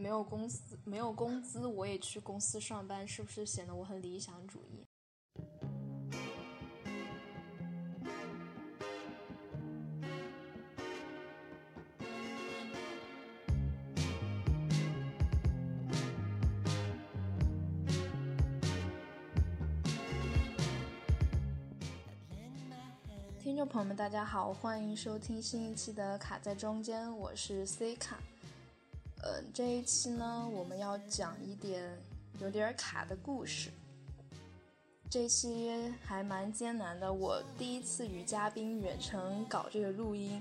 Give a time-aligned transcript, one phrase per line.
[0.00, 4.82] 没有公司没有工资，我也去公司上班，是不是显得我很理想主义？
[23.38, 28.18] 听众朋友们，大家好，欢迎收听新一期的《卡在中间》，我是 C 卡。
[29.22, 31.98] 嗯，这一期呢，我们要讲一点
[32.38, 33.70] 有点卡的故事。
[35.10, 40.40] 这期还蛮艰难的，我第一次与嘉宾远程搞这个录音，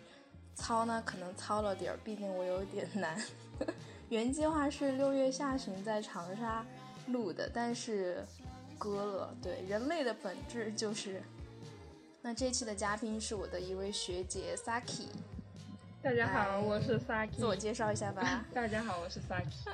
[0.55, 3.21] 操呢可能操了点儿，毕竟我有点难。
[4.09, 6.66] 原计划是六月下旬在长沙
[7.07, 8.23] 录的，但是
[8.77, 9.35] 割了。
[9.41, 11.21] 对，人类的本质就是……
[12.21, 15.07] 那这期的嘉宾是我的一位学姐 Saki。
[16.02, 17.31] 大家好，我是 Saki。
[17.31, 18.45] 自我介绍一下吧。
[18.55, 19.67] 大家好，我是 Saki。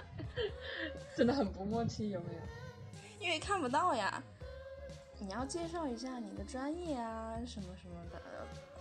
[1.16, 2.40] 真的很不默契，有没有？
[3.20, 4.24] 因为看不到呀。
[5.20, 8.20] 你要介绍一下你的专业啊，什么什么的，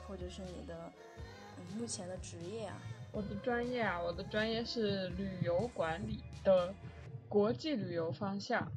[0.09, 0.91] 或者是你的
[1.77, 2.81] 目前的职业啊。
[3.13, 6.75] 我的专业啊，我的专业是旅游管理的
[7.29, 8.73] 国际旅游方向，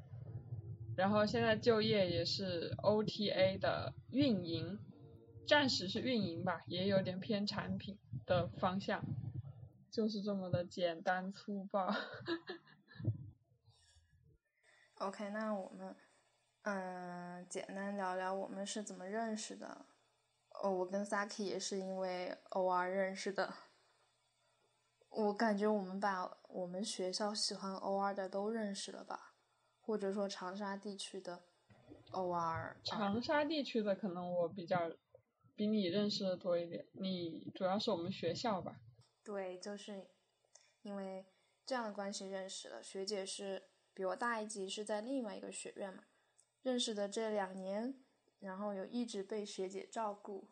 [0.97, 4.77] 然后现在就业也是 OTA 的运营。
[5.47, 9.01] 暂时是运营吧，也有点偏产品的方向，
[9.89, 11.87] 就是这么的简单粗暴。
[14.95, 15.95] OK，那我们
[16.63, 19.85] 嗯，简单聊聊我们是怎么认识的。
[20.61, 23.53] 哦，我跟 Saki 也是因为 OR 认识的。
[25.09, 29.35] 我感觉我们把我们学校喜欢 OR 的都认识了吧，
[29.79, 31.43] 或者说长沙地区的
[32.11, 32.75] OR。
[32.83, 34.91] 长沙地区的可能我比较。
[35.57, 38.79] 比你认识的多一点，你主要是我们学校吧？
[39.23, 40.05] 对，就是
[40.83, 41.25] 因为
[41.65, 42.83] 这样的关系认识了。
[42.83, 46.03] 学姐是比我大一级，是在另外一个学院嘛。
[46.61, 47.95] 认识的这两年，
[48.39, 50.47] 然后有一直被学姐照顾，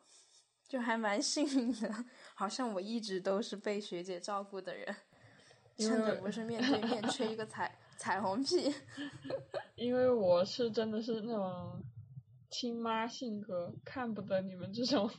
[0.68, 2.06] 就还蛮幸运的。
[2.34, 4.96] 好像我一直都是被学姐照顾的人，
[5.78, 8.74] 趁着不是面对面吹一个彩 彩虹屁。
[9.76, 11.85] 因为我是真的是那种。
[12.58, 15.10] 亲妈性格看不得你们这种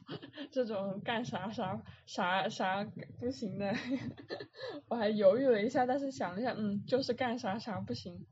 [0.51, 2.83] 这种干啥啥啥啥
[3.21, 3.75] 不行的，
[4.89, 8.25] 我还犹豫了一下，但是想了一下，嗯，就是干啥啥不行，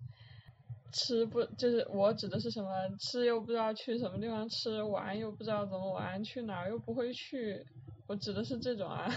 [0.91, 2.71] 吃不就是我指的是什么？
[2.99, 7.63] 吃又不知道去什么地方吃，玩又不知道怎么玩，去哪儿又不会去，
[8.07, 9.13] 我指的是这种啊。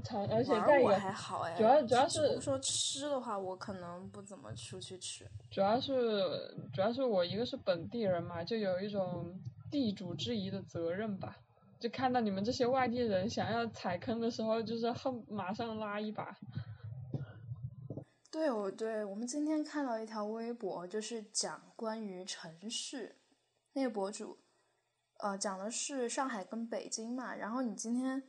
[0.00, 5.26] 长而且我还好哎，主要主要是说吃的话，我可能不怎么出去吃。
[5.50, 11.36] 主要是主要是我一个是本地人嘛，就有一种地主之谊的责任吧。
[11.78, 16.36] 就看到你们这些外地人想要踩坑的时候，就是恨马上拉一把。
[18.30, 23.16] 对，我对我们今天看到一条微博，就是讲关于城市，
[23.72, 24.38] 那个博主，
[25.20, 27.34] 呃，讲的是上海跟北京嘛。
[27.34, 28.22] 然后你今天。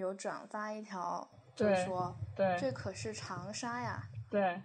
[0.00, 4.02] 有转发一条，就说对，这可是长沙呀。
[4.30, 4.60] 对。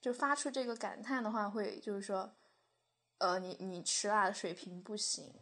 [0.00, 2.30] 就发出这个感叹的话，会就是说，
[3.18, 5.32] 呃，你你吃辣的水平不行。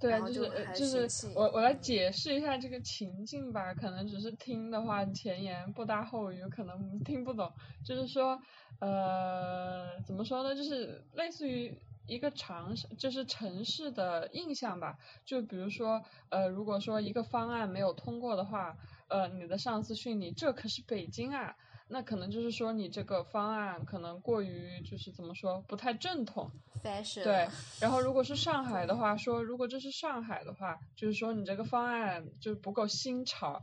[0.00, 7.52] 对，就是就是我我来解释一下这个情境吧，可能只是听的话前言不搭后语，可能听不懂。
[7.84, 8.40] 就是说，
[8.80, 10.54] 呃，怎么说呢？
[10.54, 11.78] 就是类似于。
[12.10, 18.76] 一个城市就是城市的印象吧，就比如说，呃，如果说一个方案没有通过的话，
[19.06, 21.54] 呃，你的上司训你，这可是北京啊，
[21.86, 26.50] 那可能就是说你这个方案可能过于就是怎么说不太正统。
[26.82, 27.22] fashion。
[27.22, 27.48] 对，
[27.80, 33.62] 然后如果是上海的话，说如果这是上海的话，就是说你这个方案就是不够新潮，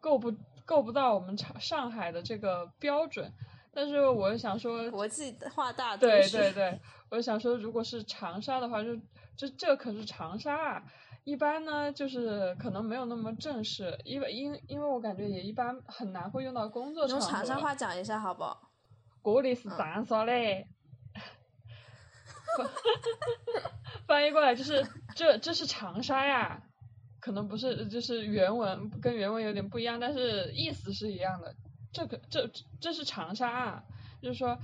[0.00, 3.32] 够不够不到我们上上海的这个标准。
[3.76, 8.96] 但是我想说，国际化大都对对对，我想说，如果是长沙的话，就
[9.36, 10.82] 这这可是长沙啊。
[11.24, 17.26] 一般呢，就是可能没有那么正式，因为因因为我感觉也一般很难会用到工作场合。
[17.26, 18.44] 用长沙话讲一下好不？
[19.22, 20.66] 这里是长沙嘞。
[24.08, 26.62] 翻译过来就是这这是长沙呀，
[27.20, 31.54] 可能不是就是原文跟原文有点不一样，但是意思是一样的。
[31.96, 32.46] 这个这
[32.78, 33.84] 这是长沙，啊，
[34.20, 34.58] 就是说，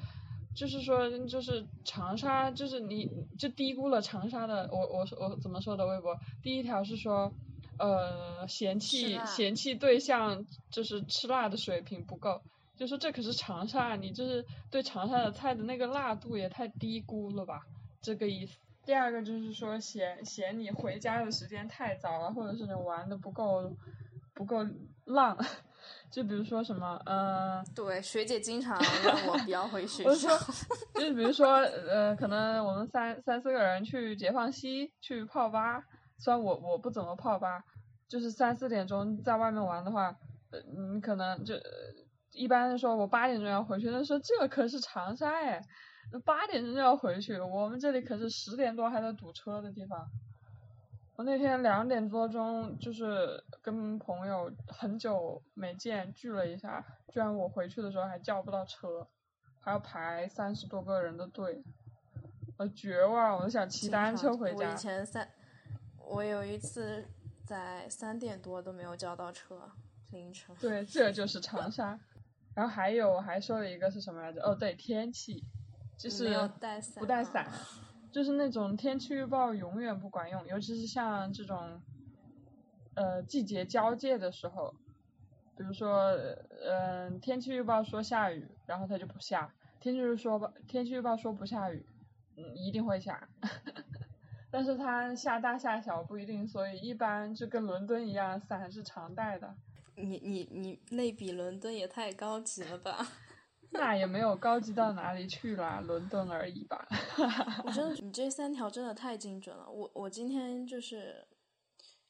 [0.54, 3.08] 就是说，就是长沙，就是你
[3.38, 4.68] 就低估了长沙的。
[4.70, 6.14] 我我我怎么说的微博？
[6.42, 7.32] 第一条是说，
[7.78, 12.42] 呃，嫌弃嫌弃对象就是吃辣的水平不够，
[12.76, 17.62] 就说这可是长沙，你就是对长沙的菜的那个辣度也太低估了吧，
[18.02, 18.58] 这个意思。
[18.84, 23.74] 第二个就是说嫌嫌你回家的时间太早了，或者是你玩的不够
[24.34, 24.66] 不够
[25.06, 25.38] 浪。
[26.12, 30.28] 就比如说什么，嗯，对，学姐经常让我不要回学我校。
[30.94, 31.54] 就是比如说，
[31.88, 35.82] 呃，可能我们三三四个人去解放西去泡吧，
[36.18, 37.64] 虽然我我不怎么泡吧，
[38.06, 40.14] 就是三四点钟在外面玩的话，
[40.50, 40.60] 呃，
[40.92, 41.54] 你可能就
[42.32, 45.58] 一般说我八点钟要回去，那说这可是长沙哎，
[46.26, 50.06] 八点钟就要回去，我们这里可是十点多还在堵车的地方。
[51.22, 59.06] 我那天两点多钟就是跟朋友很久没见聚了一下，居然我回去的时候还叫不到车，
[59.60, 61.62] 还要排三十多个人的队，
[62.58, 64.76] 我绝望，我想骑单车回家我以。
[64.76, 65.28] 前三，
[65.96, 67.06] 我有一次
[67.46, 69.70] 在三点多都没有叫到车，
[70.10, 70.56] 凌晨。
[70.58, 72.00] 对，这就是长沙。
[72.52, 74.42] 然后还有还说了一个是什么来着？
[74.42, 75.44] 哦，对，天气，
[75.96, 77.46] 就是带伞啊不带伞，
[78.12, 81.80] 就是那种天气预报永远不管用，尤其是像这种
[82.94, 84.74] 呃季节交界的时候，
[85.56, 86.10] 比如说
[86.62, 89.50] 嗯、呃天气预报说下雨，然后它就不下；
[89.80, 91.86] 天气预说吧天气预报说不下雨，
[92.36, 93.28] 嗯，一定会下。
[94.52, 99.56] 但是它下大下小不一定，所以一般就跟伦敦一样，伞是常带的。
[99.94, 103.06] 你你你类比伦敦也太高级了吧！
[103.80, 106.86] 那也没有高级到哪里去啦，伦敦而已吧。
[107.64, 109.68] 我真的， 你这三条真的太精准了。
[109.68, 111.26] 我我今天就是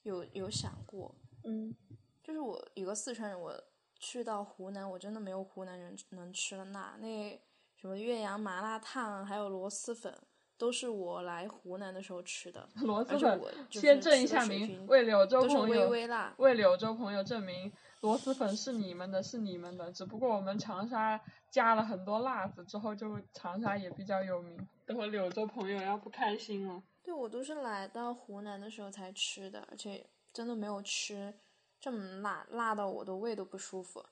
[0.02, 1.14] 有有想过，
[1.44, 1.74] 嗯，
[2.22, 3.54] 就是我有个四川人，我
[3.98, 6.96] 去到湖南，我真的没有湖南人能吃的辣。
[7.00, 7.40] 那
[7.76, 10.12] 什么岳阳麻辣烫，还有螺蛳粉，
[10.58, 12.68] 都是我来湖南的时候吃的。
[12.76, 16.34] 螺蛳粉，就是先正一下名，为柳州朋友微辣。
[16.38, 17.72] 为柳州朋友证明，
[18.02, 24.68] 螺蛳粉是你们的，是你们的，只不过我们长沙加了很多辣子之后，就长沙也比较有名。
[24.84, 26.82] 等会柳州朋友要不开心了。
[27.04, 31.32] 对，我都是来到湖南的时候才吃的，而且真的没有吃
[31.80, 34.04] 这么辣，辣到我的胃都不舒服。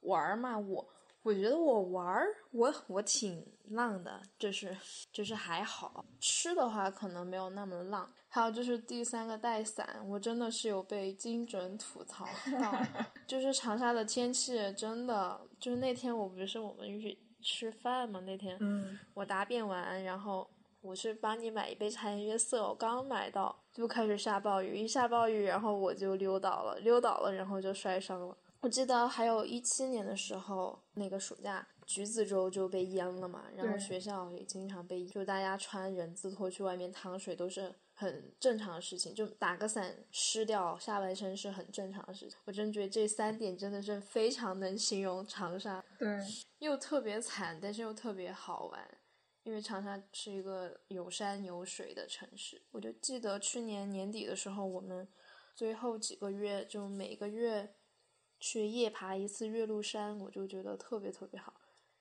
[0.00, 0.86] 玩嘛，我
[1.22, 4.74] 我觉得我玩儿，我我挺浪的，就是
[5.12, 6.04] 就是还好。
[6.18, 8.10] 吃的话可能没有那么浪。
[8.28, 12.24] 还有就是第三个带伞，我真的是有被精准吐槽
[12.60, 12.72] 到，
[13.26, 20.48] 就是长沙的天气真的，就是那天我不是我们去吃饭嘛，那天嗯，我答辩完，然后
[20.80, 28.36] 我是帮你买一杯茶颜悦色，我刚买到就开始下暴雨，一下暴雨，然后我就溜倒了，溜倒了，然后就摔伤了。
[28.60, 42.38] 我记得还有一七年的时候，那个暑假橘子洲就被淹了嘛，然后学校也经常被，就大家穿人字拖去外面趟水都是很正常的事情，就打个伞湿掉下半身是很正常的事情。
[42.44, 45.82] 我真觉得这三点真的是非常能形容长沙。
[45.98, 46.06] 对，
[46.60, 48.98] 又特别惨，但是又特别好玩，
[49.42, 52.60] 因为长沙是一个有山有水的城市。
[52.72, 55.08] 我就记得去年年底的时候，我们
[55.56, 57.74] 最后几个月就每个月
[58.40, 61.54] 去夜爬一次岳麓山，我就觉得特别特别好。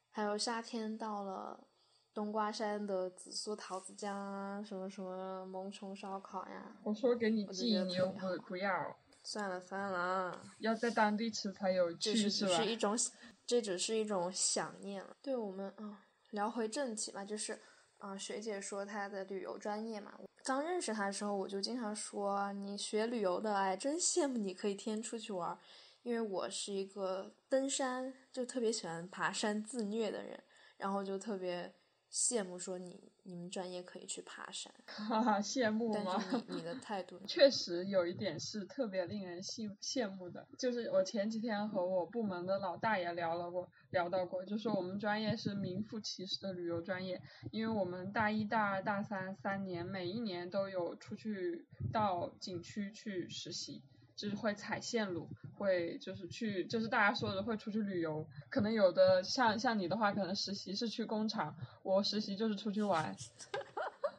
[0.10, 1.66] 还有夏天到了。
[2.12, 12.66] 冬瓜山的紫苏桃子酱啊，什么什么萌虫烧烤呀，我说给你寄，你又不不要， 算了算了，要在当地吃才有趣，这是只吧是？
[12.66, 12.98] 一种，
[13.46, 15.16] 这只是一种想念了。
[15.22, 17.58] 对我们啊、聊回正题吧，就是
[18.00, 25.60] 啊、学姐说她的旅游专业嘛，刚认识她的时候，我就经常说你学旅游的，哎，真羡慕你可以天天出去玩儿，
[26.04, 30.42] 因为我是一个登山就特别喜欢爬山自虐的人，
[30.78, 31.74] 然后就特别
[32.12, 36.20] 羡慕说你你们专业可以去爬山， 哈哈，羡慕但吗？
[36.20, 47.22] 是你你的 态度确实有一点是特别令人羡羡慕的，就是我前几天和我部门的老大爷聊了过，聊到过，就说我们专业是名副其实的旅游专业，
[47.52, 53.84] 因为我们大一、大二、大三三年，每一年都有出去到景区去实习。
[54.20, 58.28] 就是会踩线路，会就是去，就是大家说的会出去旅游。
[58.50, 63.16] 可能有的像像你的话，可能实习是去工厂，我实习就是出去玩。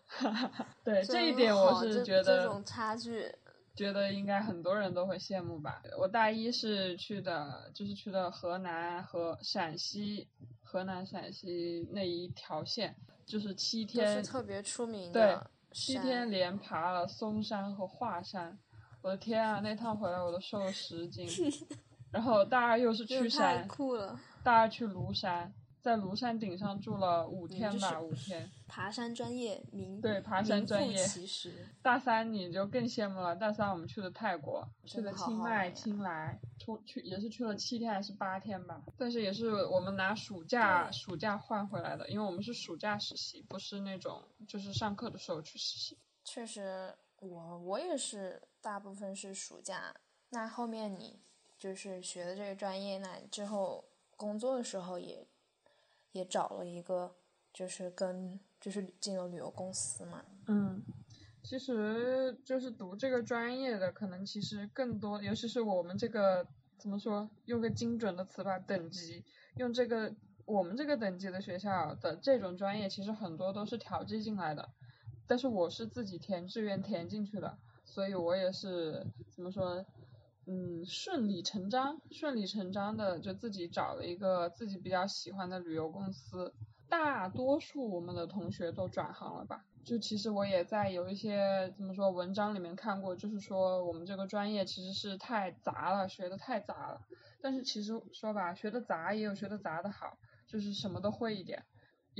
[0.82, 3.30] 对这一点，我是觉得这种差距
[3.76, 5.82] 觉得应该很多人都会羡慕吧。
[5.98, 10.26] 我大一是去的，就是去的河南和陕西，
[10.62, 18.58] 河南陕西那一条线，就是七天特别出名对的七天连爬了嵩山和华山。
[19.02, 21.26] 我的天啊，那趟回来我都瘦了十斤。
[22.10, 24.18] 然后大二又是 去山，酷了！
[24.42, 28.50] 大二去庐山，在庐山顶上住了五天吧，五天。
[28.66, 31.52] 爬山专业名对爬山专业其实。
[31.82, 45.96] 大三你就更羡慕了，大三我们去的泰国，去真的的清迈、清莱，出去也是去了七天还是八天吧，但是也是我们拿暑假暑假换回来的，因为我们是暑假实习，不是那种就是上课的时候去实习。
[46.24, 49.94] 确实，我我也是大部分是暑假。
[50.30, 51.20] 那后面你
[51.58, 53.84] 就是学的这个专业，那之后
[54.16, 55.26] 工作的时候也
[56.12, 57.16] 也找了一个，
[57.52, 60.24] 就是跟就是进了旅游公司嘛。
[60.46, 60.82] 嗯，
[61.42, 66.46] 其实就是读这个专业的，可能其实更多，尤其是我们这个
[66.78, 69.24] 怎么说，用个精准的词吧，等级，
[69.56, 70.14] 用这个
[70.44, 74.70] 我们这个等级的学校的这种专业，其实很多都是调剂进来的。
[75.26, 77.58] 但是我是自己填志愿填进去的，
[77.90, 79.04] 所以我也是
[79.34, 79.84] 怎么说，
[80.46, 86.54] 嗯，顺理成章，顺理成章的就自己找了一个自己比较喜欢的旅游公司。
[86.88, 89.64] 大多数我们的同学都转行了吧？
[89.84, 97.00] 就其实我也在有一些怎么说文章里面看过，就是说我们这个专业其实是太杂了，学的太杂了。
[97.40, 100.16] 但是其实说吧，学的杂也有学的杂的好，
[100.46, 101.64] 就是什么都会一点。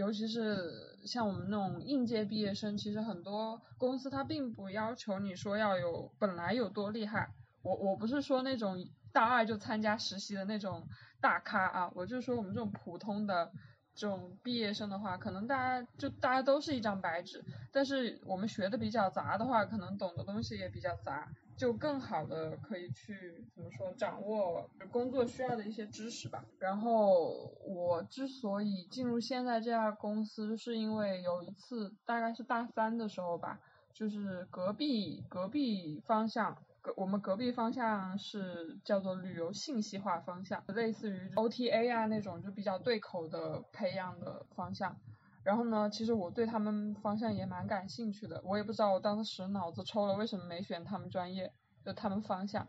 [0.01, 7.29] 尤其是像我们那种应届毕业生，其实很多公司他并不要求你说要有本来有多厉害。
[7.61, 10.89] 我我不是说那种大二就参加实习的那种
[11.21, 13.53] 大咖啊，我就说我们这种普通的
[13.95, 21.29] 这种毕业生的话，可能大家就大家都是一张白纸，但是我们学的比较杂的话，可能懂的东西也比较杂。
[21.57, 26.43] 就更好的可以去怎么说掌握工作需要的一些知识吧。
[26.59, 33.61] 然后我之所以进入现在这家公司，是因为有一次大概是大三的时候吧，
[33.93, 36.57] 就是隔壁隔壁方向，
[36.97, 44.97] 我们隔壁方向是叫做旅游信息化方向，类似于 OTA 啊那种就比较对口的培养的方向。
[45.43, 51.53] 然后呢，其实我对他们方向也蛮感兴趣的，我也不知道我当时脑子抽了为什么没选他们专业，
[51.85, 52.69] 就他们方向。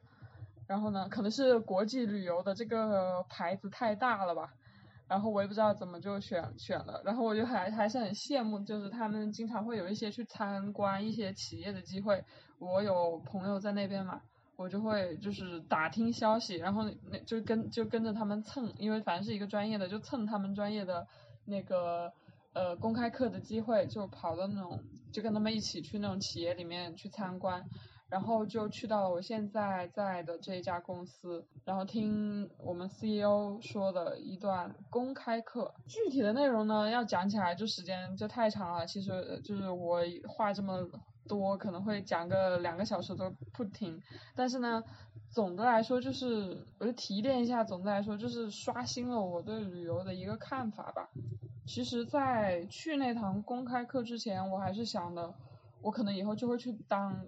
[0.67, 4.53] 然后呢，可能是国际旅游的这个牌子太大了吧，
[5.11, 7.01] 然后我也不知道怎么就选选了。
[7.03, 12.23] 然后我就还还是很羡慕，就是他们经常会有一些去参观一些企业的机会。
[12.57, 14.21] 我有朋友在那边嘛，
[14.55, 21.05] 我就会就是打听消息，然后那就跟就跟着他们蹭，因为反正是一个专业的，就蹭他们专业的
[21.45, 22.13] 那个。
[22.53, 24.77] 呃，公开课的机会就跑到那种，
[25.13, 27.63] 就跟他们一起去那种企业里面去参观，
[28.11, 40.85] 然后就去到了我现在在的这家公司，然后听我们 CEO 说的一段公开课，具体的内容呢要讲起来就时间就太长了，其实就是我话这么
[41.25, 44.01] 多可能会讲个两个小时都不停，
[44.35, 44.83] 但是呢，
[45.29, 51.09] 总的来说就是我就提炼一下，总的来说就是刷新了我对旅游的一个看法吧。
[51.65, 55.33] 其实，在去那堂公开课之前，我还是想的，
[55.81, 57.25] 我可能以后就会去当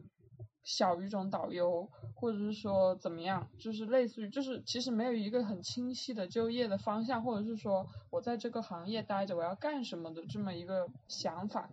[0.64, 11.70] 小语种导游，或者是说怎么样，就是类似于，就是其实没有一个很清晰的就业的方向，或者是说我在这个行业待着我要干什么的这么一个想法。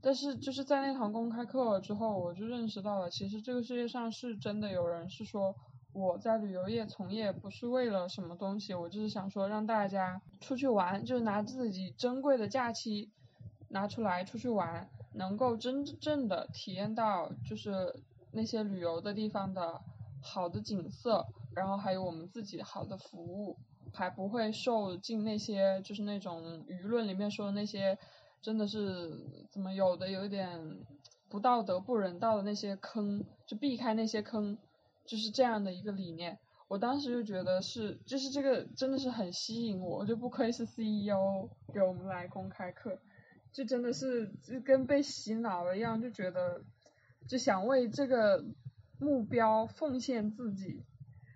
[0.00, 5.54] 但是就是在那堂公开课之后，我就认识到了，其实这个世界上是真的有人是说。
[5.96, 13.12] 我在旅游业从业不是为了什么东西，我就是想说让大家出去玩，就是拿自己珍贵的假期
[13.68, 17.94] 拿出来出去玩，能够真正的体验到就是
[18.32, 19.80] 那些旅游的地方的
[20.22, 23.56] 好的景色，然后还有我们自己好的服务，
[23.92, 27.98] 还不会受进那些就是那种舆论里面说的那些
[28.42, 29.10] 真的是
[29.50, 30.78] 怎么有的有一点
[31.28, 34.58] 不道德不人道的那些坑，就避开那些坑。
[35.06, 42.98] 就是这样的一个理念，我当时就觉得是，就是这个真的是很吸引我，就不愧是 CEO 给我们来公开课，
[43.54, 46.60] 就真的是就跟被洗脑了一样，就觉得
[47.28, 48.44] 就想为这个
[48.98, 50.82] 目标奉献自己，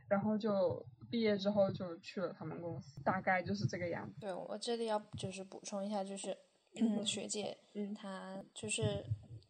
[0.08, 4.20] 然后就毕业之后就去了他们公司，大概就是这个样子。
[4.20, 6.36] 对我这里要就是补充一下，就是
[7.06, 9.04] 学姐，嗯，她就是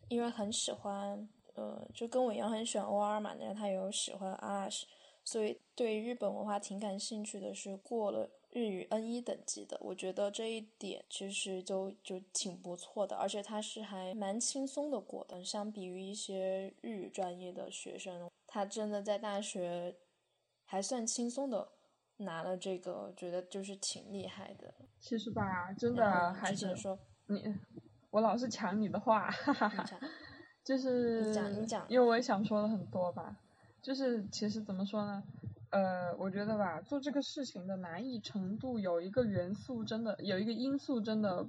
[0.08, 1.28] 因为很喜欢。
[1.54, 4.84] 呃，就跟我一样很喜欢 OR 嘛，然后她也有喜欢 Arash，
[5.24, 9.78] 所以对日本文化挺感兴趣的，是过了日语 N 一等级的。
[9.80, 19.94] 我觉得这一点其实就就挺不错的，而且他是还蛮轻松的过的，相比于一些日语专业的学生，他真的在大学
[20.64, 21.68] 还算轻松的
[22.16, 24.74] 拿了这个，觉得就是挺厉害的。
[24.98, 27.54] 其实吧，真的还是说你，
[28.10, 30.00] 我老是抢你的话，哈哈哈。
[30.64, 33.34] 就是讲你讲因为我也想说的很多吧，
[33.80, 35.22] 就是其实怎么说呢，
[35.70, 41.46] 呃，我觉得吧，做这个事情的难易程度有一个元素真的有一个因素真的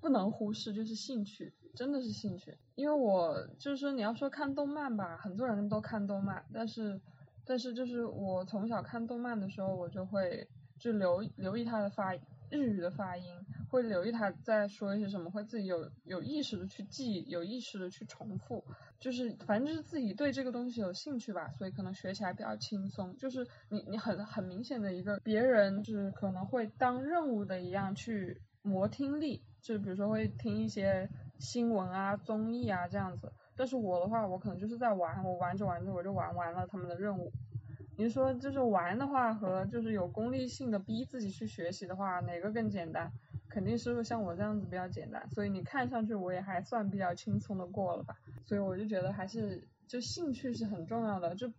[0.00, 2.56] 不能忽视，就是兴趣，真的是兴趣。
[2.74, 7.00] 因为我就是说你要说看动漫吧，很多人都看动漫，但是
[7.46, 10.46] 但是就是我从小看动漫的时候，我就会
[10.78, 12.14] 就留留意它的发
[12.50, 13.34] 日语的发音，
[13.76, 18.64] 会留意他在说一些什么，会自己有有意识的去记，有意识的去重复，
[18.98, 23.14] 就是反正就是自己对这个东西有兴趣吧，所以可能学起来比较轻松。
[23.18, 31.06] 就是你你很很明显的一个别人就是可能会当任务的一样去磨听力，就比如说会听一些
[31.38, 33.30] 新闻啊、综艺啊这样子。
[33.54, 37.30] 但是我的话，我可能就是在玩，我玩着玩着我就玩完了他们的任务。
[37.98, 43.10] 你说就是玩的话和就是有功利性的逼自己去学习的话，哪个更简单？
[43.48, 45.26] 肯定是像我这样子比较简单。
[45.30, 48.14] 所以你看上去我也还算比较轻松的过了吧。
[48.44, 51.34] 所以我就觉得还是就兴趣是很重要的。
[51.34, 51.50] 就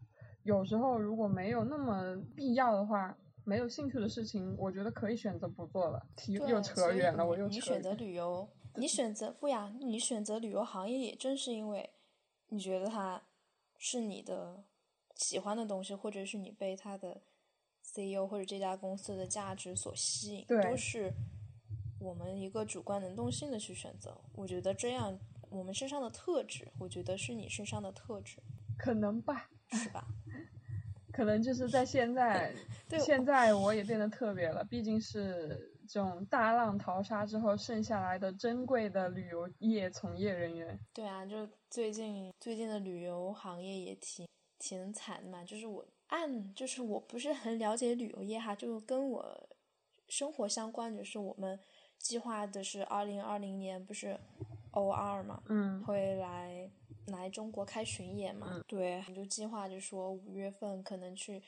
[0.43, 6.05] 有时候如果没有那么必要的话，没有兴趣的事情，我觉得可以选择不做了。
[6.15, 7.55] 题又扯远了，我又扯。
[7.55, 9.73] 你选择旅游，你选择不呀？
[9.79, 11.89] 你选择旅游行业也正是因为
[12.49, 13.23] 你觉得它
[13.79, 14.63] 是你的。
[15.17, 17.21] 喜欢的东西，或者是你被他的
[17.83, 21.13] CEO 或者这家公司的价值所吸引，都是
[21.99, 24.19] 我们一个主观能动性的去选择。
[24.33, 25.19] 我觉得这样，
[25.49, 28.37] 我们身上的特质，我觉得是你身上的特质，
[28.77, 30.07] 可能吧，是吧？
[31.11, 32.53] 可能就是在现在，
[33.03, 40.79] 现在我也变得特别了，毕竟是这种大浪淘沙之后剩下来的珍贵的旅游业从业人员。
[40.93, 44.27] 对啊，就最近最近的旅游行业也挺。
[44.59, 49.49] 挺惨的嘛，就是我按就是我不是很了解旅游业哈，就跟我
[50.07, 51.59] 生活相关，就是我们
[51.97, 54.19] 计划的是二零二零年不是
[54.71, 56.69] O 二嘛，嗯，会来
[57.07, 61.43] 来中国开巡演嘛，对，就计划就说五月份可能去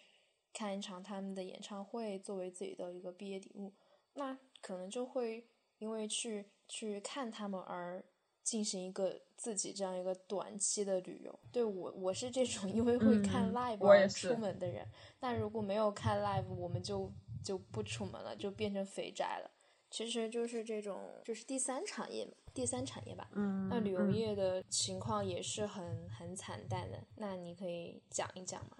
[0.53, 3.73] 看一场他们的演唱会，作为自己的一个毕业礼物，
[4.13, 5.47] 那可能就会
[5.77, 8.03] 因为去去看他们而。
[8.49, 14.83] 进行一个自己这样一个短期的旅游，对我我是这种因为会看 live 而出门的人，
[15.19, 17.11] 但如果没有看 live，我们就
[17.43, 19.51] 就不出门了，就变成肥宅了。
[19.91, 23.29] 其实就是这种，就是第三产业嘛，第三产业吧。
[23.33, 23.69] 嗯。
[23.69, 28.77] 那旅游业的情况也是很很惨淡的，那你可以讲一讲吗？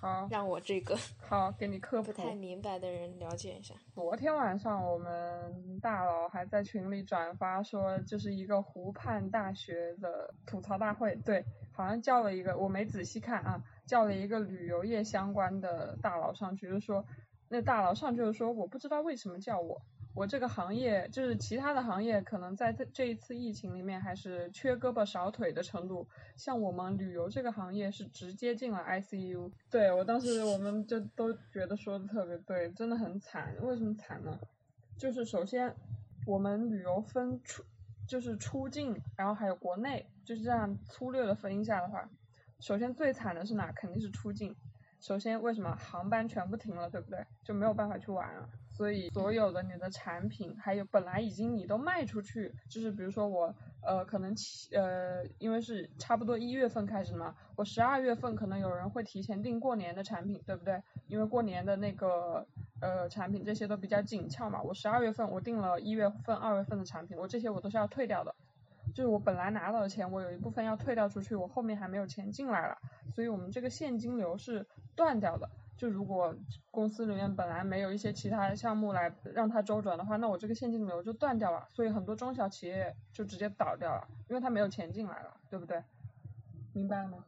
[0.00, 0.96] 好，让我这个
[1.28, 3.74] 好给你科普不太明白的人了解一下。
[3.92, 17.04] 昨天晚上我们大佬还在群里转发说，就是一个湖畔大学的吐槽大会，对，好像叫了一个，我没仔细看啊，叫了一个旅游业相关的大佬上去，就说
[17.48, 19.82] 那大佬上去就说，我不知道为什么叫我。
[20.20, 26.06] 我这个行业就是其他的行业，可能在这这一次疫情里面还是缺胳膊少腿的程度。
[26.36, 29.50] 像我们旅游这个行业是直接进了 ICU。
[29.70, 33.56] 对我当时我们就都觉得说的特别对，真的很惨。
[33.62, 34.38] 为什么惨呢？
[34.98, 35.74] 就是首先
[36.26, 37.64] 我们旅游分出
[38.06, 42.06] 就是出境，然后还有国内，就是这样粗略的分一下的话，
[42.58, 43.72] 首先最惨的是哪？
[43.72, 44.54] 肯定是出境。
[45.00, 47.24] 首先为什么航班全部停了，对不对？
[47.42, 48.46] 就没有办法去玩了。
[48.80, 54.34] 所以所有的你的产品，还有本来已经你都卖出去，就是比如说我呃可能
[54.72, 60.82] 呃因为是差不多一月份开始嘛，我十二月份可能有人会提前订过年的产品，对不对？
[61.08, 62.46] 因为过年的那个
[62.80, 68.34] 呃产品这些都比较紧俏嘛，我十二月份我订了一月份、二月份的产品，我这些我都是要退掉的，
[68.94, 72.78] 就是我本来拿到的钱，我有一部分要退掉出去，我后面还没有钱进来了，
[73.14, 74.66] 所以我们这个现金流是
[74.96, 75.46] 断掉的。
[75.80, 76.36] 就如果
[76.70, 85.82] 公司里面本来没有一些其他项目来让它周转的话，那我这个现金流就断掉了，所以很多中小企业就直接倒掉了，因为它没有钱进来了，对不对？
[86.74, 87.24] 明白了吗？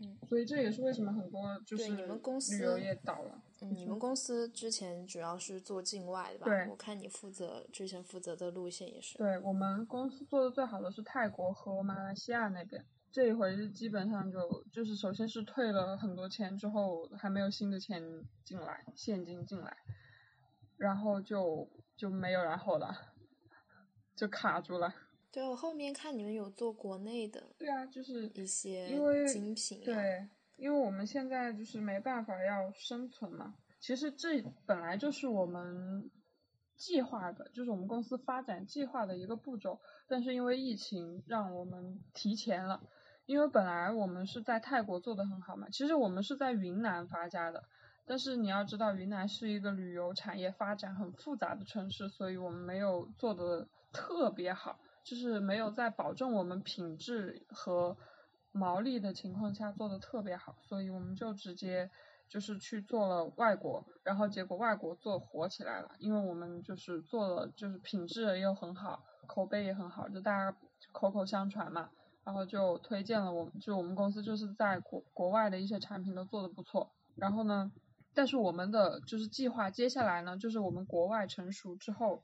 [0.00, 0.18] 嗯。
[0.28, 2.02] 所以这也是为什么很多就是旅
[2.64, 3.40] 游业倒了。
[3.60, 6.46] 你们公司之前主要是做境外的吧？
[6.46, 6.66] 对。
[6.68, 9.16] 我看你负责之前负责的路线也是。
[9.18, 12.84] 对我们公司做的最好的是泰国和马来西亚那边。
[13.10, 18.02] 这一回是基本上就就是首先是退了很多钱之后还没有新的钱
[18.44, 19.76] 进来现金进来，
[20.76, 22.94] 然后就就没有然后了，
[24.14, 24.94] 就卡住了。
[25.30, 27.42] 对我后面看你们有做国内的。
[27.58, 28.88] 对啊，就是一些
[29.26, 29.82] 精品。
[29.84, 33.54] 对，因为我们现在就是没办法要生存嘛。
[33.80, 36.10] 其实这本来就是我们
[36.76, 42.82] 计划的，就是我们公司发展计划的一个步骤，但是因为疫情让我们提前了。
[43.28, 47.62] 因为本来我们是在泰国做的很好嘛，其实我们是在云南发家的，
[48.06, 57.94] 但是你要知道云南是一个旅游产业发展很复杂的城市，所以我们没有做的特别好，就是没有在保证我们品质和
[58.50, 61.90] 毛利的情况下做的特别好，所以我们就直接
[62.30, 70.56] 就是去做了外国，然后结果外国做火起来了，因为我们就是做了就是品质又很好，口碑也很好，就大家
[70.92, 71.90] 口口相传嘛。
[72.28, 76.92] 然后就推荐了我们，就我们公司就是在国国外的一些产品都做的不错。
[77.16, 77.72] 然后呢，
[78.12, 82.22] 但是我们的就是计划接下来呢，就是我们国外成熟之后，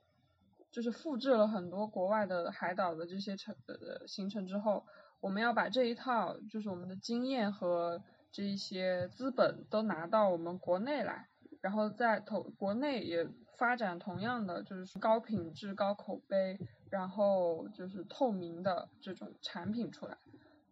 [0.70, 4.84] 就是复制了很多国外的海岛的这些成呃行程之后，
[5.20, 11.28] 我们要把这一套就是我们的经验和这一些资本都拿到我们国内来，
[11.62, 16.58] 然后在投国内也发展同样的就是高品质、高口碑，
[16.94, 20.16] 然后就是透明的这种产品出来。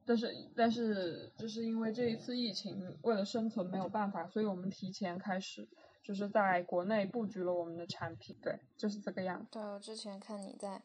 [0.05, 5.69] 但是但是就是因为这一次疫情，为了生存没有办法，所以我们提前开始，
[6.01, 9.49] 就是在国内布局了我们的产品，对，就是这个样子。
[9.51, 10.81] 对，我之前看你在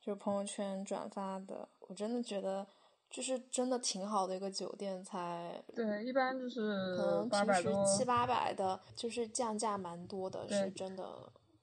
[0.00, 2.66] 就朋友圈转发的，我真的觉得
[3.10, 11.04] 就是真的挺好的一个酒店，才对，一般就是可能八百多，七八百的，就是降价蛮多的，是真的。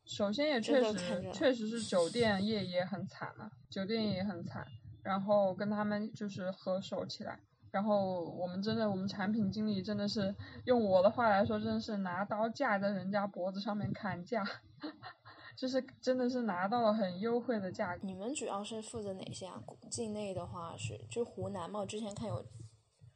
[0.05, 4.65] 首先也确实确实是酒店业也很惨嘛，酒店也很惨。
[5.03, 7.39] 然后跟他们就是合手起来，
[7.69, 14.43] 然后我们真的，我们产品经理真的是用我的话来说，真的是拿刀架在人家脖子上面砍价，
[15.55, 17.99] 就是真的是拿到了很优惠的价格。
[18.01, 19.61] 你们主要是负责哪些啊？
[19.91, 21.81] 境内的话是就湖南嘛？
[21.81, 22.43] 我之前看有，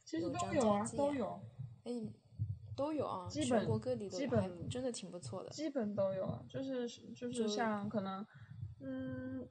[0.05, 1.41] 其实都有啊，都有。
[1.85, 1.91] 哎，
[2.79, 5.49] 都有啊，全国各地都基本真的挺不错的。
[5.49, 8.25] 基本都有啊，就是就是像可能，
[8.79, 9.47] 嗯。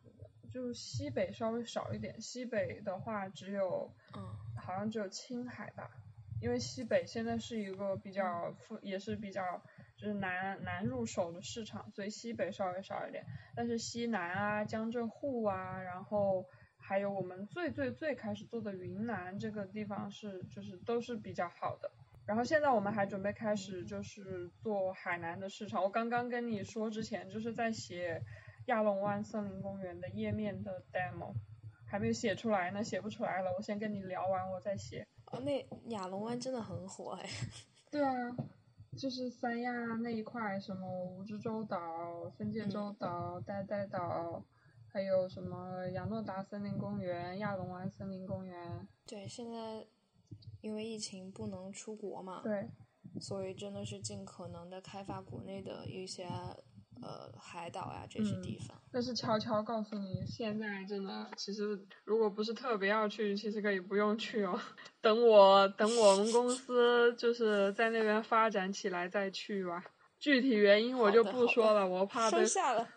[0.50, 5.90] 就是西北稍微少一点，西北的话只有，嗯，好像只有青海吧，
[6.40, 9.42] 因为西北现在是一个比较富，也是比较
[9.94, 13.22] 就是难难入手的市场，所以西北稍微少一点。
[13.54, 16.42] 但是西南啊、江浙沪啊，然后
[16.78, 21.90] 还有我们最最最开始做的云南这个地方是就是都是比较好的。
[22.28, 28.22] 然后现在我们还准备开始就是做海南的市场，我刚刚跟你说之前就是在写。
[28.66, 31.32] 亚龙湾森林公园的页面的 demo
[31.86, 33.50] 还没有写出来呢，写不出来了。
[33.56, 35.08] 我先跟你聊完，我再写。
[35.32, 37.26] 哦，那亚龙湾真的很火哎。
[37.90, 38.12] 对啊，
[38.94, 44.44] 就是三亚那一块，什么蜈支洲岛、分界洲岛、呆呆岛，
[44.92, 48.86] 还有什么亚诺达森林公园、亚龙湾森林公园。
[49.06, 49.86] 对，现在
[50.60, 52.42] 因为疫情不能出国嘛。
[52.42, 52.68] 对。
[53.20, 56.26] 所以真的是尽可能的开发国内的一些。
[57.00, 64.60] 呃，海岛呀这些地方，但是悄悄告诉你，现在真的，其实如果不是特别要去，其实可以不用去哦。
[65.00, 69.84] 等我等我们公司就是在那边发展起来再去吧。
[70.18, 72.38] 具体原因我就不说了，我怕被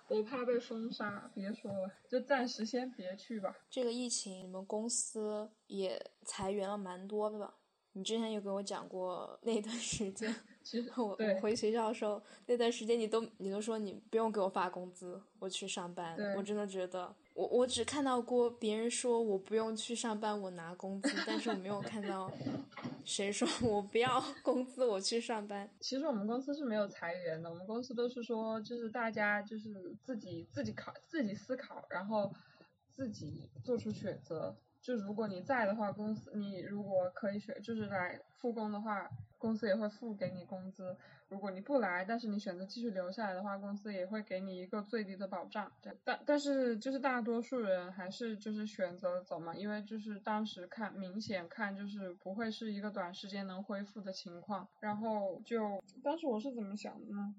[0.08, 3.56] 我怕被封杀，别说了，就暂时先别去吧。
[3.70, 7.54] 这个疫情，你们公司也裁员了蛮多的吧？
[7.94, 10.34] 你之前有跟我讲过那段时间。
[10.64, 16.16] 其实 我我回学校的时候，那段时间你都你都说你不用给我发工资，我去上班。
[16.36, 22.32] 我真的觉得，我我只看到过别人说我不用去上班，我拿工资，但是我没有看到
[23.04, 25.70] 谁说我不要 工资，我去上班。
[25.80, 32.32] 其实我们公司是没有裁员的，我们公司都是说，就是大家就是自己自己考，自己思考，然后
[32.90, 34.56] 自己做出选择。
[34.82, 39.08] 就如果你在的话，公司你如果可以选，就是来复工的话，
[39.42, 40.96] 公司也会付给你工资。
[41.28, 45.72] 如果你不来，但是你选择继续留下来的话，公司也会给你一个最低的保障。
[46.04, 54.68] 但但是就是大多数人还是就是选择走嘛，因为就是当时看明显看就是不会是一个短时间能恢复的情况。
[54.80, 57.34] 然后就当时我是怎么想的呢？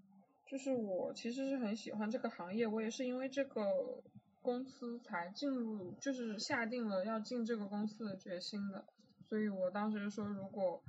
[0.46, 4.02] 就是我其实是很喜欢这个行业，我也是因为这个。
[4.44, 8.84] 公司才进入，就是下定了要进这个公司的决心的，
[9.28, 10.82] 所以我当时就说，如果，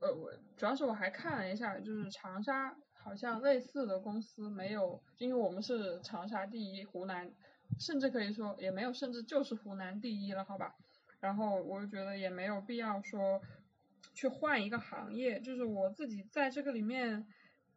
[0.00, 7.30] 呃，我主要是我还看了一下，就是长沙好像类似的公司没有，因为我们是长沙第一，湖南，
[7.78, 10.74] 甚至可以说也没有，甚至就是湖南第一了，好吧？
[11.20, 13.40] 然后我就觉得也没有必要说
[14.14, 17.26] 去换一个行业，就是我自己在这个里面。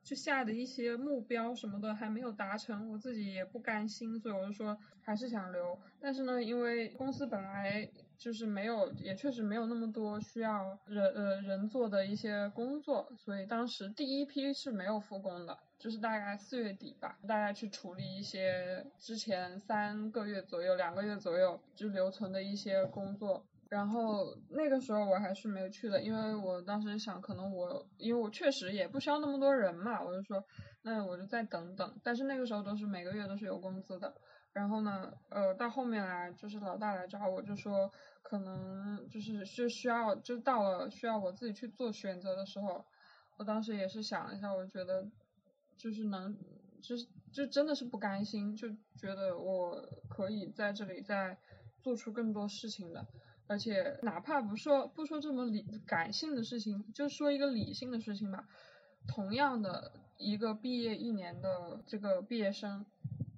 [0.03, 5.79] 就下的一些目标什么的还没有达成，我自己也不甘心，所以我就说还是想留。
[5.97, 7.89] 但是呢，因为公司本来
[8.23, 23.45] 就是没有，也确实没有那么多需要人呃人做的一些工作，所以当时第一批是没有复工的，就是大概四月底吧，大家去处理一些之前三个月左右、两个月左右就留存的一些工作。
[23.67, 30.41] 然后那个时候我还是没有去的，因为我当时想，可能我因为我确实也不需要那么多人嘛，我就说，
[30.83, 31.93] 那我就再等等。
[32.01, 34.13] 但是那个时候都是每个月都是有工资的。
[34.53, 42.85] 然后呢，呃，到后面来就是老大来找我，就说可能就是就需要，就到了需要我自己去做选择的时候，
[43.37, 45.09] 我当时也是想了一下，我觉得
[45.75, 46.37] 就是能，
[46.81, 51.37] 就是就真的是不甘心，就觉得我可以在这里再
[51.81, 53.07] 做出更多事情的。
[53.45, 58.47] 而且哪怕不说不说这么理感性的事情，就说一个理性的事情吧。
[59.05, 62.85] 同样的一个毕业一年的这个毕业生，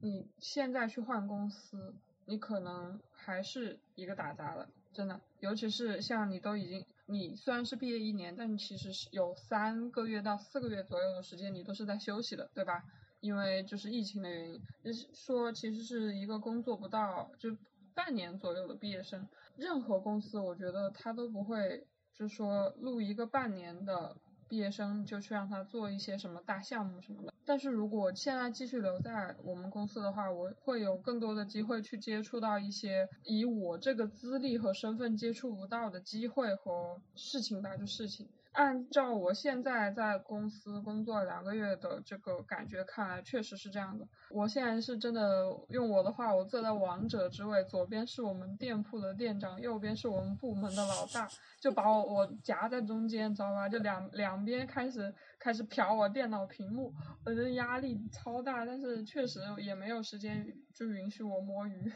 [0.05, 5.19] 你现在去换公司，你可能还是一个打杂的，真的。
[5.39, 12.83] 尤其是像你都已经，你虽然是毕业一年，但其实是有三个月到四个月左右的时间，你都是在休息的，对吧？
[13.19, 17.57] 因为就是疫情的原因，就是说其实是一个工作不到就
[17.95, 24.15] 半年左右的毕业生，任何公司我觉得他都不会，就是说录一个半年的。
[24.47, 38.27] 毕业生就去让他做一些什么大项目什么的，但是如果现在继续留在我们公司的话，我会有更多的机会去接触到一些以我这个资历和身份接触不到的机会和事情吧，就事情。
[38.55, 44.07] 按照我现在在公司工作两个月的这个感觉看来，确实是这样的。
[44.29, 51.27] 我现在是真的用我的话，我坐在王者之位，左边是我们店铺的店长，右边是我们部门的老大，
[51.59, 53.67] 就把我我夹在中间，知道吧？
[53.67, 56.93] 就两两边开始开始瞟我电脑屏幕，
[57.25, 61.91] 我觉得压力超大，但是确实也没有时间就允许我摸鱼。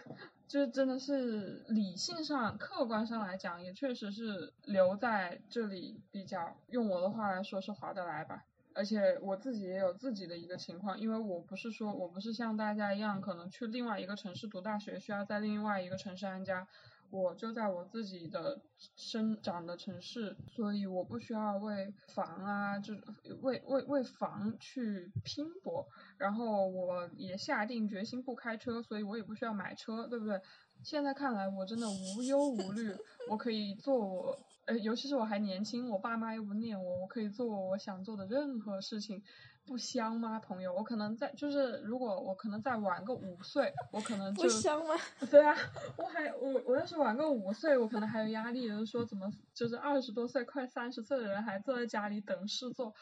[0.50, 8.46] 这真的是理性上、客观上来讲，也确实是留在这里比较，用我的话来说是划得来吧。
[8.74, 16.68] 而且我自己也有自己的一个情况，因为我不是说我不是像大家一样，可能去另外一个城市读大学，需要在另外一个城市安家。
[17.12, 18.62] 我就在我自己的
[18.96, 22.94] 生长的城市，所以我不需要为房啊，就
[23.42, 25.88] 为为为房去拼搏。
[26.18, 30.40] 然后我也下定决心不开车，所以我也不需要买车，对不对？
[30.84, 32.96] 现在看来，我真的无忧无虑，
[33.30, 39.22] 我可以做我，呃，尤其是我还年轻，我爸妈又不念我，我可以做我想做的任何事情。
[39.70, 40.74] 不香吗，朋友？
[40.74, 44.96] 我可能在，就是如果我可能再晚个五岁，我可能就不香吗？
[45.30, 45.56] 对啊，
[45.96, 52.96] 我还我我要是晚个五岁，我可能还有压力，就是说怎么就是二十多岁快三十岁的人还坐在家里等事做，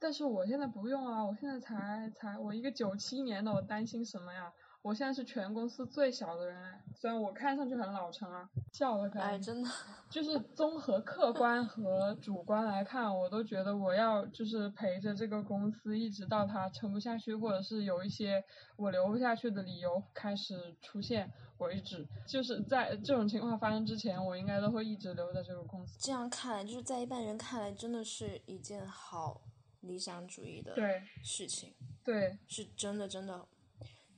[0.00, 4.52] 但是我现在不用啊，我现在才才我一个九七年的，我担心什么呀？
[4.82, 9.70] 我现在是全公司最小的人，虽然我看上去很老成啊，笑了可哎，真的，
[10.08, 18.42] 就是综合客观和主观来看，我都觉得我要就是陪着这个公司一直到它撑不下去，或者是有一些
[18.76, 22.08] 我留不下去的理由开始出现为止。
[22.26, 25.98] 就是在这种情况发生之前，我应该都会一直留在这个公司。
[26.00, 29.42] 这样看来，就是在一般人看来，真的是一件好
[29.80, 30.74] 理想主义的
[31.22, 31.74] 事情。
[32.02, 33.46] 对，是真的，真的。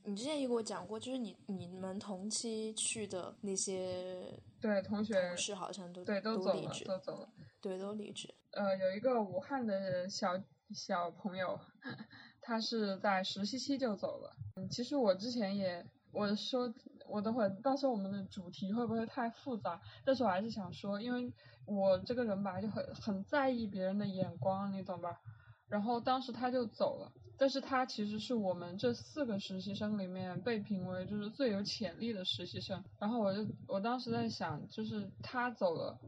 [0.05, 7.29] 你之前也给我讲过，就是你你们同期去的那些对同学同事好像都对都走了，都走了，
[7.61, 8.33] 对都离职。
[8.51, 10.37] 呃，有一个武汉的小
[10.73, 11.57] 小朋友，
[12.41, 14.35] 他是在实习期就走了。
[14.55, 16.71] 嗯，其实我之前也我说
[17.07, 19.81] 我等会到时候我们的主题会不会太复杂？
[20.05, 21.33] 但是我还是想说，因为
[21.65, 25.19] 我这个人吧就很很在意别人的眼光，你懂吧？
[25.67, 27.11] 然后当时他就走了。
[27.43, 32.81] 但是他其实是我们这四个实习生里面被评为就是最有潜力的实习生。
[32.97, 35.99] 然后我就我当时在想，就是他走了，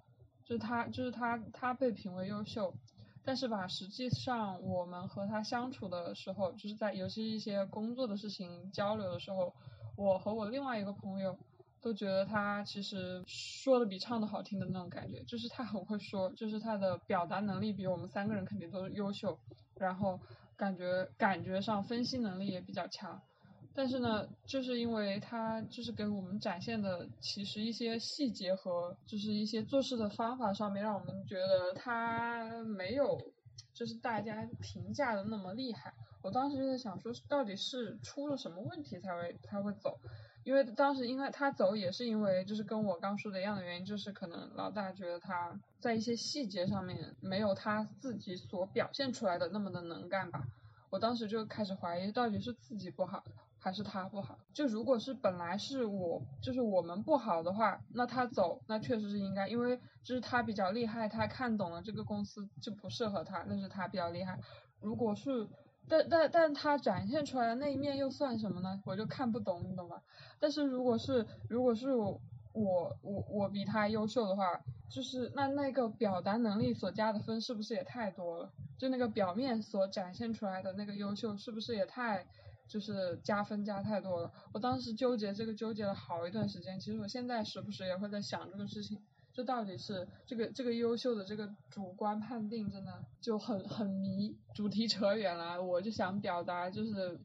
[0.46, 2.74] 就是他就是他他被评为优秀，
[3.26, 9.54] 但是吧，实际上我们和他相处的时候，就是在尤其一些工作的事情交流的时候，
[9.98, 11.38] 我和我另外一个朋友
[11.82, 19.38] 都觉得他其实说的比唱的好听的那种感觉，就是他很会说，就是他的表达能力比我们三个人肯定都优秀，
[19.78, 20.18] 然后。
[20.58, 23.22] 感觉感觉上分析能力也比较强，
[23.74, 33.20] 但是呢，就是因为他就是给我们展现的其实一些细节和就是一些做事的方法上面，让我们觉得他没有
[33.74, 35.94] 就是大家评价的那么厉害。
[36.24, 40.00] 我当时就在想说，到底是出了什么问题才会才会走？
[40.46, 50.44] 因为当时因为他走也是因为就是跟我刚说的一样的原因，就是可能老大觉得他在一些细节上面没有他自己所表现出来的那么的能干吧。
[50.92, 53.24] 我当时就开始怀疑到底是自己不好
[53.58, 54.38] 还是他不好。
[54.54, 64.40] 就如果是本来是我就是我们不好的话，那他走那确实是应该，因为就是他比较厉害，他看懂了这个公司就不适合他，那是他比较厉害。
[64.80, 65.48] 如果是
[65.88, 68.82] 但但但他展现出来的那一面又算什么呢？
[68.86, 70.02] 我就看不懂，你懂吗？
[70.40, 72.20] 但是如果是如果是我
[72.54, 72.98] 我
[73.30, 78.52] 我比他优秀的话，就是那那个表达能力所加的分是不是也太多了？
[78.78, 82.26] 就那个表面所展现出来的那个优秀是不是也太
[82.68, 84.32] 就是加分加太多了？
[84.54, 89.02] 我当时纠结这个纠结了好一段时间，其实我现在时不时也会在想这个事情。
[89.36, 94.34] 这到底是这个这个优秀的这个主观判定，真的就很很迷。
[94.54, 97.20] 主题扯远了，我就想表达就是，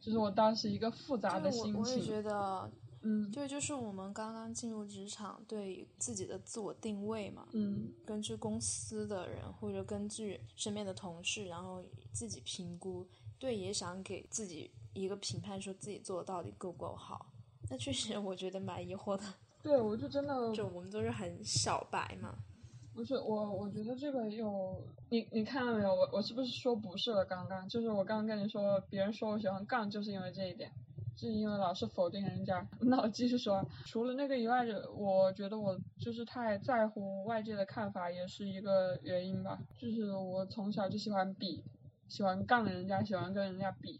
[0.00, 1.78] 就是我当时一个复杂的心情。
[1.78, 2.70] 我也觉得，
[3.02, 13.06] 嗯对，就是我们刚刚进入职场，对自己的自我定位嘛，嗯根据公司的人或者根据身边的同事，然后自己评估，
[13.38, 17.26] 对，也想给自己一个评判，说自己做的到底够不够好。
[17.68, 19.24] 那确实，我觉得蛮疑惑的。
[19.64, 22.34] 对，我就真的就我们都是很小白嘛。
[22.92, 25.88] 不是我，我觉得这个有你，你看到没有？
[25.88, 27.24] 我我是不是说不是了？
[27.24, 30.70] 刚刚就是我刚刚跟你说，别人说我喜欢杠，就是因为这一点，
[31.16, 32.64] 是因为老是否定人家。
[32.82, 39.58] 那我继续说，除了那个以外，我觉得我就是太在乎外界的看法，也是一个原因吧。
[39.78, 41.64] 就是我从小就喜欢比，
[42.06, 43.98] 喜欢杠人家，喜欢跟人家比，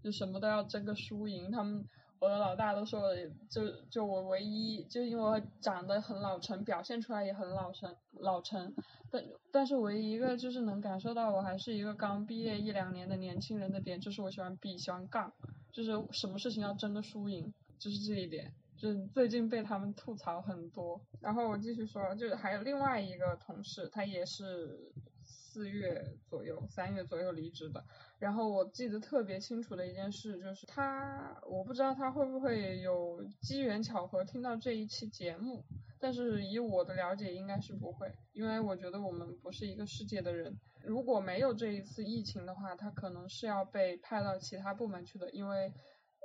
[0.00, 1.50] 就什么都要争个输赢。
[1.50, 1.84] 他们。
[2.18, 3.14] 我的老大都说我，
[3.50, 8.74] 就就我唯一，就因为我长得很老成，表现出来也很老成老成，
[9.10, 15.32] 但但是唯一一个就是能感受到我还是一个刚毕业一两年的年轻人的点，就是我喜欢比，喜欢杠，
[15.70, 21.00] 就是什么事情要争个输赢，就是这一点，就是最近被他们吐槽很多。
[21.20, 24.90] 然后我继续说，就是还有另外一个同事，他也是
[25.22, 27.84] 四月左右、三月左右离职的。
[28.18, 35.62] 然后我记得特别清楚的一件事就是他，我不知道他会不会有机缘巧合听到这一期节目，
[36.00, 40.58] 但是以我的了解应该是不会，因为我觉得我们不是一个世界的人。
[40.82, 45.70] 如果没有这一次疫情的话，他可能是要被派到其他部门去的，因为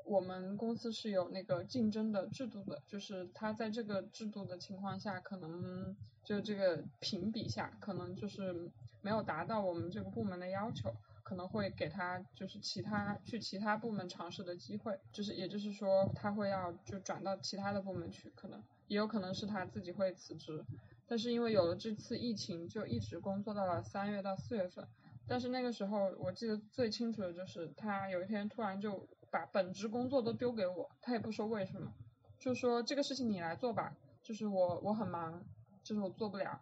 [0.06, 10.93] 我们公司是有那个竞争的制度的，就是他在这个制度的情况下，可能就这个评比下，可能就是没有达到我们这个部门的要求。
[11.32, 20.62] 可能会给他就是其他去其他部门尝试的机会，就是也就是说他会要就转到其他的部门去，可能也有可能是他自己会辞职，
[21.08, 24.86] 但是因为有了这次疫情，就一直工作到了三月到四月份，
[25.26, 31.94] 但是那个时候我记得最清楚的就是他有一天突然就把本职工作都丢给我，他也不说为什么，
[32.39, 35.41] 就说这个事情你来做吧，就是我我很忙，
[35.82, 36.60] 就是我做不了。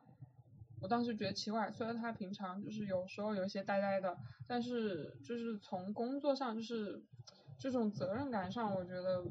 [0.81, 7.03] 我当时觉得奇怪，虽然他平常就是有时候有一些呆呆的，但是就是从工作上就是
[7.59, 9.23] 这种责任感上，我觉得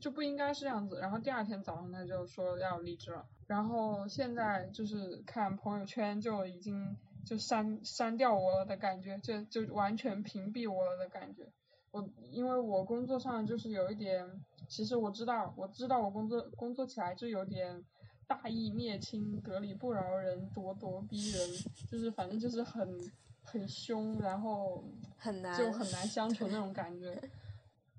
[0.00, 0.98] 就不应该是这样子。
[1.00, 11.50] 然后第二天早上他就说要离职了，然后现在就是看朋友圈就已经就删删掉我了的感觉，就就完全屏蔽我了的感觉。
[11.90, 14.24] 我因为我工作上就是有一点，
[14.68, 17.84] 其实我知道我知道我工作工作起来就有点。
[18.32, 21.50] 大义灭亲，得理不饶人，咄咄逼人，
[21.90, 22.98] 就是反正就是很
[23.42, 24.82] 很凶，然后
[25.18, 27.20] 很难就很难相处 那种感觉。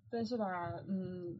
[0.10, 1.38] 但是吧，嗯，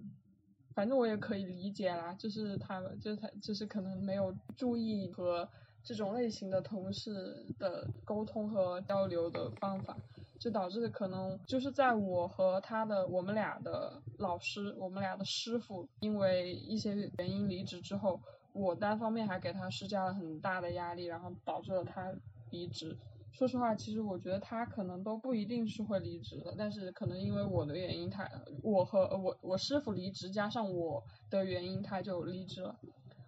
[0.76, 5.50] 反正我也可以理解啦，就是他们，就是他，就是可能没有注意和
[5.84, 9.98] 这种类型的同事的沟通和交流的方法，
[10.40, 18.22] 就导致可能就是在我和他的我们俩的老师，我们俩的师傅，因为一些原因离职之后。
[18.54, 22.14] 我单方面还给他施加了很大的压力，然后导致了他
[22.52, 22.98] 离职。
[23.32, 28.30] 说实话，其实我觉得他可能都不一定是会离职的，但是可能因为我的原因，他
[28.62, 32.76] 我和我我师傅离职，加上我的原因，他就离职了。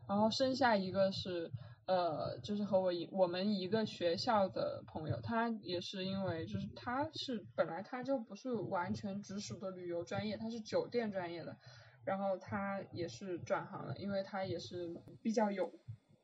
[0.07, 1.49] 然后剩下一个是
[1.87, 11.57] 呃，就是和我一我们一个学校的朋友，他也是因为就是他是本来他就不是完全直属的旅游专业，他是酒店专业的。
[12.05, 15.71] 然后他也是转行了，因为他也是比较有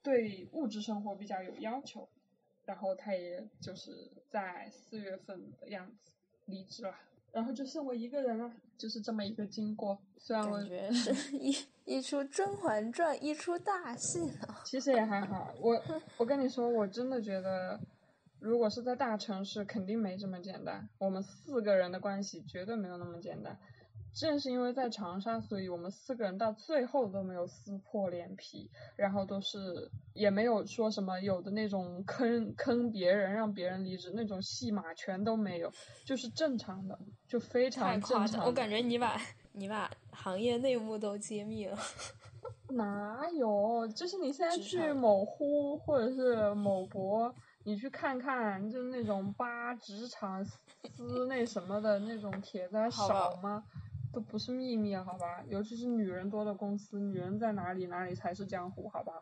[0.03, 2.07] 对物质生活比较有要求，
[2.65, 6.11] 然后他也就是在四月份的样子
[6.45, 6.95] 离职了，
[7.31, 9.99] 然后就剩我一个人了，就是这么一个经过。
[10.17, 14.55] 虽然我感觉是一一出《甄嬛传》，一出大戏呢。
[14.63, 15.81] 其实也还好，我
[16.17, 17.79] 我跟你说，我真的觉得，
[18.39, 20.87] 如果是在大城市，肯定没这么简单。
[20.99, 23.57] 我们四个人的关系绝对没有那么简单。
[24.13, 35.71] 正是因为在长沙，所以我们四个人到最后都没有撕破脸皮，然后都是也没有说什么有的那种坑坑别人让别人离职那种戏码全都没有，
[36.05, 38.45] 就是正常的，就非常正常。
[38.45, 39.19] 我感觉你把
[39.53, 41.77] 你把行业内幕都揭秘了。
[42.69, 43.87] 哪有？
[43.89, 47.33] 就是你现在去某乎或者是某博，
[47.65, 53.63] 你去看看，就是那种扒职场撕那什么的那种帖子还少吗？
[54.11, 55.43] 都不是秘密，好吧？
[55.47, 59.13] 尤其是女人多的公司，女人在哪里，哪里才是江湖，好吧？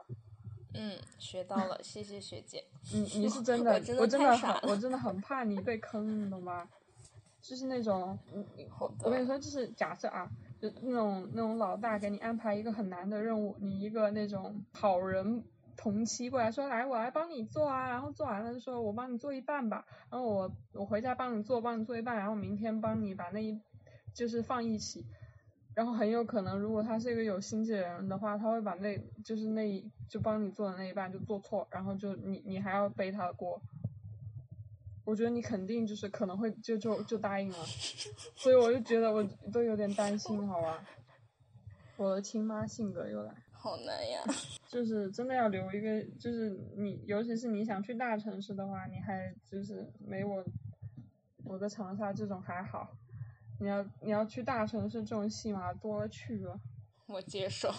[0.74, 2.64] 嗯，学到了，谢谢学姐。
[2.94, 6.68] 你你是真的，我真的很，我真的很怕你被坑，你懂吗？
[7.42, 8.46] 就是那种，嗯
[9.04, 10.30] 我跟你说，就是假设啊，
[10.60, 15.44] 就那种那种老大给你安排一个很难的任务，你一个那种好人
[15.76, 23.60] 同期过来说，来，我来帮你做啊，然后做完了就说，我帮你做一半吧，然后我我回家帮你做，帮你做一半，然后明天帮你把那一。
[24.20, 25.06] 就是放一起，
[25.74, 33.62] 然后很有可能，如果他是一个有心计的人的话，他会把那就是那一就帮你做的那一半就做错，然后就你你还要背他的锅。
[35.06, 37.66] 我觉得你肯定就是可能会就就就答应了，
[38.36, 40.84] 所以我就觉得我都有点担心，好吧？
[41.96, 44.22] 我的亲妈性格又来，好难呀。
[44.68, 50.44] 就是真的要留一个，就是你，尤其是你想去大城市的话，你还就是没我
[51.46, 52.90] 我在长沙这种还好。
[53.60, 56.60] 你要你要去大城市，这种戏码多了去了。
[57.08, 57.74] 我接受，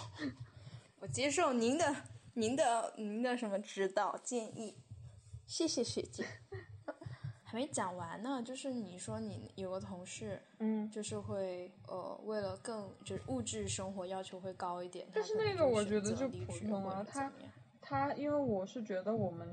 [1.00, 1.96] 我接受您的
[2.34, 4.76] 您的您的什么指导建议，
[5.46, 6.24] 谢谢学姐。
[7.44, 17.32] 还没讲完呢，就是你说你有个同事，嗯，就是会呃为了更就是物质生活要求会高一点，但是那个我觉得就普通啊，他
[17.80, 19.48] 他因为我是觉得我们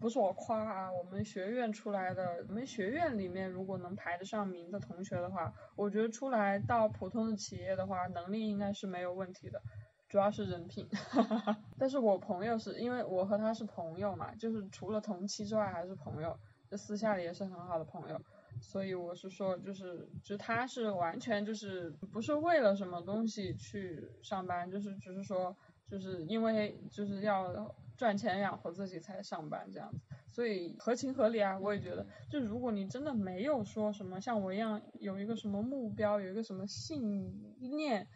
[0.00, 9.60] 不是我夸啊，我们学院出来的，我们学院里面如果能排得上名的同学的话，我觉得出来到普通的企业的话，能力应该是没有问题的，
[10.08, 10.88] 主要是人品。
[11.78, 16.38] 但是我朋友是因为我和他是朋友嘛，就是除了同期之外还是朋友。
[16.70, 18.20] 这私下里也是很好的朋友，
[18.60, 25.56] 所以我是说，就是，就他是完全就是不是为了什么东西去上班，就是只是说，
[25.90, 29.98] 就是因为就是要赚钱养活自己才上班这样子，
[30.30, 38.06] 所以合情合理啊，我也觉得，就如果你真的没有说什么像我一样有一个什么目标，有一个什么信念。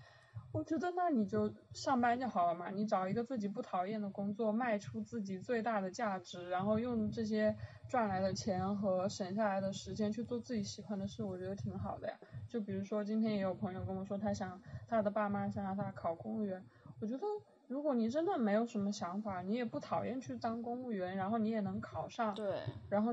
[0.52, 7.56] 我觉得那你就上班就好了嘛，你找一个自己不讨厌的工作，卖出自己最大的价值，然后用这些
[7.88, 12.18] 赚来的钱和省下来的时间去做自己喜欢的事，我觉得挺好的呀。
[12.50, 16.62] 就比如说今天也有朋友跟我说，他想他的爸妈想让他考公务员，
[17.00, 17.24] 我觉得
[17.72, 22.60] 如果你真的没有什么想法，你也不讨厌去当公务员，然后你也能考上，对，
[22.90, 23.10] 然后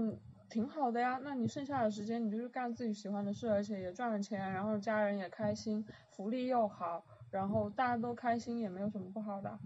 [0.49, 1.17] 挺好的呀。
[1.23, 7.05] 那你剩下的时间你就是干自己喜欢的事，而且也赚了钱，然后家人也开心，福利又好。
[7.31, 9.57] 然后大家都开心也没有什么不好的，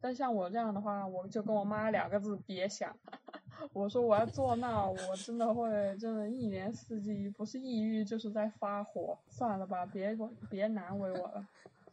[0.00, 2.96] 但像我这样的话，我就跟我妈两个字别想，
[3.74, 11.46] 我说我要做那，我真的会真的一年四季不是抑郁就是在发火，算了吧，别别难为我了，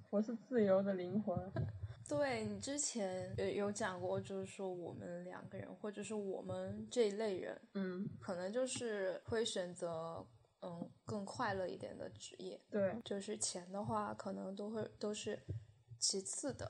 [0.10, 1.38] 我是自由的灵魂。
[2.10, 10.26] 对你之前有有讲过，就是说我们两个人或者是我们这一类人，嗯，可能就是会选择。
[10.62, 15.42] 嗯，更快乐一点的职业，对，就是钱的话，可能都会都是
[16.00, 16.70] 其次的。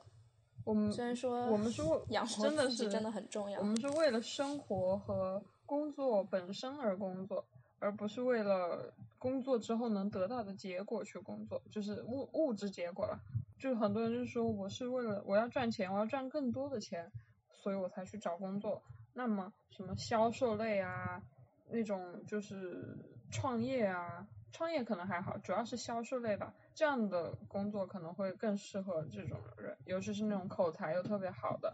[0.64, 7.44] 我们虽然说我们是为养活自己真的很重要，我们是为了生活和工作本身而工作，
[7.80, 13.20] 而不是为了工作之后能得到的结果去工作，就是物物质结果了。
[13.60, 17.12] 就很多人就说我是为了我要赚钱，我要赚更多的钱，
[17.52, 18.82] 所以我才去找工作。
[19.14, 21.22] 那么什么销售类啊，
[21.70, 22.98] 那种就是。
[23.32, 31.72] 创业啊，创业可能还好，主要是销售类吧，这样的工作可能会更适合这种人，尤其是那种口才又特别好的，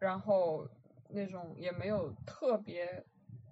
[0.00, 0.66] 然后
[1.08, 3.06] 那种也没有特别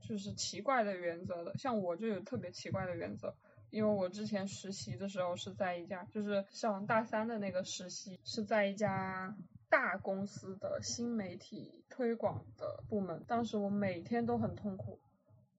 [0.08, 3.34] 就是奇怪的原则的，像我就有特别奇怪的原则，
[3.70, 9.36] 因为我之前实习的时候是在一家，就是上大三的那个实习是在一家
[9.68, 15.00] 大公司的新媒体推广的部门，当时我每天都很痛苦。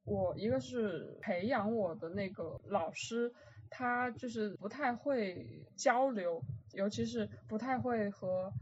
[0.06, 3.34] 我一个是培养我的那个老师，
[3.70, 6.42] 他就是不太会交流，
[6.72, 8.54] 尤其是不太会和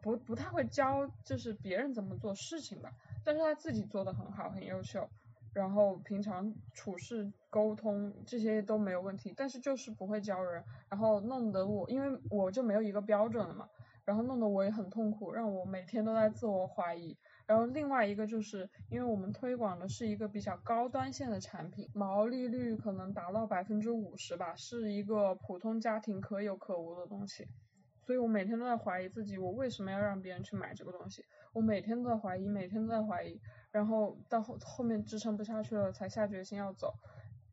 [0.00, 2.92] 不不太会教，就是别人怎么做事情吧。
[3.24, 5.08] 但是他自己做的很好，很优秀，
[5.54, 13.68] 然后平常处事沟通这些都没有问题，但是就是不会教人，然后弄得我，因为我就没有一个标准了嘛，
[14.04, 17.16] 然后弄得我也很痛苦，让我每天都在自我怀疑。
[17.46, 27.46] 然后另外一个就是，因为我们推广的是一个比较高端线的产品，毛利率可能达到百分之五十吧，是一个普通家庭可有可无的东西，
[28.00, 31.22] 所以我每天都在怀疑自己，我为什么要让别人去买这个东西？
[31.54, 33.40] 我每天都在怀疑，每天都在怀疑，
[33.70, 36.92] 然后到后后面支撑不下去了，才下决心要走。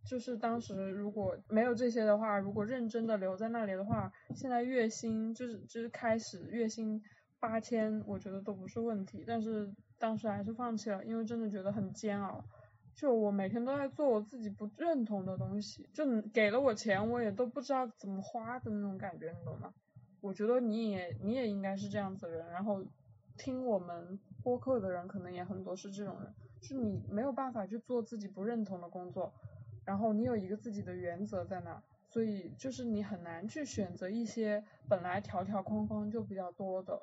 [0.04, 7.02] 就是当时如果没有这些的话，如果认真的留在那里的话，现在月薪就是就是开始月薪。
[7.40, 12.46] 八千我觉得都不是问题，但是当时还是放弃了，因为真的觉得很煎熬。
[12.94, 19.74] 就我每天都在做我自己不认同的东西，就给了我钱，我也都不知道怎么花的那种感觉，你懂吗？
[20.20, 22.86] 我觉得你也你也应该是这样子的人，然后
[23.44, 26.32] 听我们播客的人可能也很多是这种人，
[26.62, 29.34] 是你没有办法去做自己不认同的工作，
[29.84, 37.02] 然后你有一个自己的原则在那，所以就是你很难去选择一些本来条条框框就比较多的。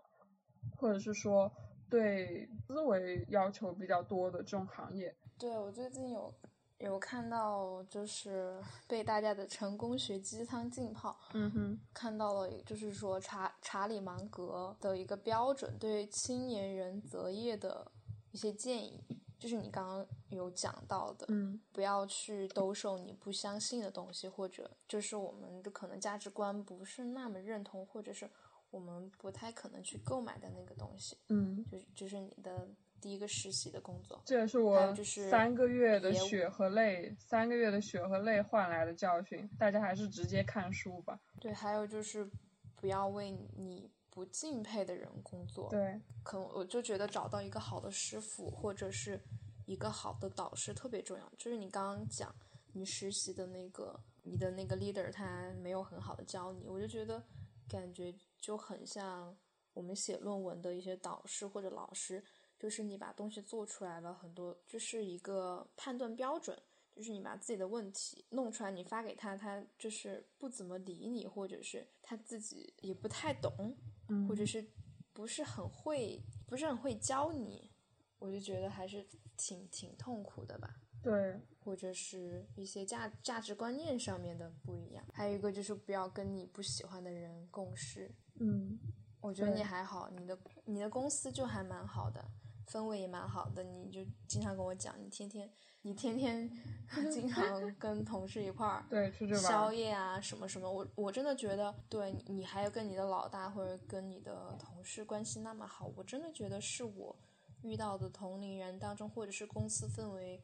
[0.76, 1.50] 或者是说
[1.88, 5.16] 对思维要求比较多的这种行业。
[5.38, 6.32] 对，我最近有
[6.78, 17.90] 有看到就是 被大家的成功学鸡汤浸泡，嗯哼，看到了就是说查查理芒格的一个标准对青年人择业的
[18.30, 19.00] 一些建议，
[19.38, 28.30] 就是你刚刚有讲到的，嗯不要去兜售你不相信的东西，或者就是我们的可能价值观不是那么认同，或者是
[28.70, 32.68] 我们不太可能去购买的那个东西，嗯，就是就是你的
[33.00, 34.20] 第一个实习的工作。
[34.24, 39.48] 这也是我就是三个月的血和泪，三个月的血和泪换来的教训。
[39.58, 41.18] 大家还是直接看书吧。
[41.40, 42.28] 对，还有就是
[42.76, 45.68] 不要为你不敬佩的人工作。
[45.70, 49.20] 对，可能我就觉得找到一个好的师傅或者是
[49.66, 51.32] 一个好的导师特别重要。
[51.36, 52.34] 就是你刚刚讲
[52.72, 57.22] 你实习的那个你的那个 leader 他没有很好的教你，我就觉得
[57.68, 59.36] 感觉就很像
[59.74, 62.22] 我们写论文的一些导师或者老师，
[62.58, 66.58] 就是你把东西做出来了，很多就是一个判断标准。
[66.96, 73.72] 就是你把自己的问题弄出来，你发给他，他就是不怎么理你，或者是他自己也不太懂，
[74.08, 74.68] 嗯或者是
[75.12, 77.70] 不是很会，不是很会教你，
[78.18, 79.06] 我就觉得还是
[79.36, 80.74] 挺挺痛苦的吧。
[81.00, 88.12] 对，或者是一些价价值观念上面的不一样，还有一个就是不要跟你不喜欢的人共事。
[88.40, 88.76] 嗯
[89.20, 92.28] 我觉得你还好，你的你的公司就还蛮好的，
[92.68, 93.62] 氛围也蛮好的。
[93.64, 95.50] 你就经常跟我讲，你天天
[95.82, 96.50] 你天天
[97.10, 99.72] 经常跟同事一块儿对，出去宵。
[99.72, 107.16] 夜啊什么什么，我我真的觉得，对你你还有跟你的老大或者跟你的同事关系那么好，我真的觉得是我
[107.62, 110.42] 遇到的同龄人当中，或者是公司氛围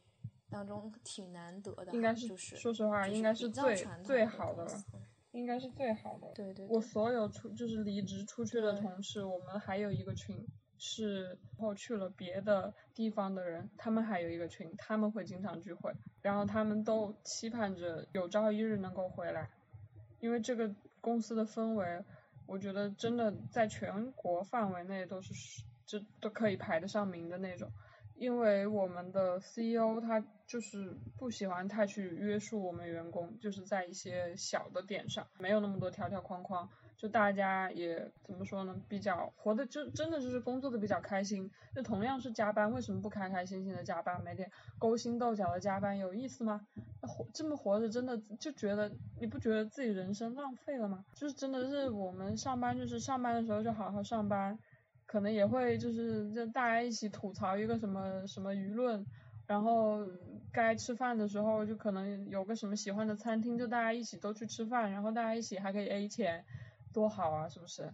[0.49, 4.83] 当中挺难得的，应该是就是说实话就是应该是最最好的了
[5.31, 6.31] 应该是最好的。
[6.33, 10.33] 对对对，我所有出就是离职出去的同事，我们还有一个群
[10.77, 19.49] 是然后去了别的地方的人，他们还有一个群，他们会经常聚会，然后他们都期盼着有朝一日能够回来，
[20.19, 22.03] 因为这个公司的氛围，
[22.45, 25.33] 我觉得真的在全国范围内都是
[25.85, 27.71] 这都可以排得上名的那种。
[28.17, 41.51] 因为我们的 CEO 他就是不喜欢太去约束我们员工，就是在一些小的点上，没有那么多条条框框，就大家也怎么说呢，比较活的就真的就是工作的比较开心。
[41.75, 46.65] 就同样是加班，为什么不开开心心的加班，每天勾心斗角的加班有意思吗？
[47.01, 51.03] 活这么活着，真的就觉得你不觉得自己人生浪费了吗？
[51.13, 54.57] 就是真的是我们上班就是上班的时候就好好上班。
[55.07, 59.05] 可能也会就是就大家一起吐槽一个什么什么舆论，
[59.45, 59.99] 然后
[60.51, 66.43] 该吃饭的时候就可能有个什么喜欢的餐厅，就大家一起都去吃饭，然后大家一起还可以 A 钱，
[66.95, 67.93] 多好啊，是不是？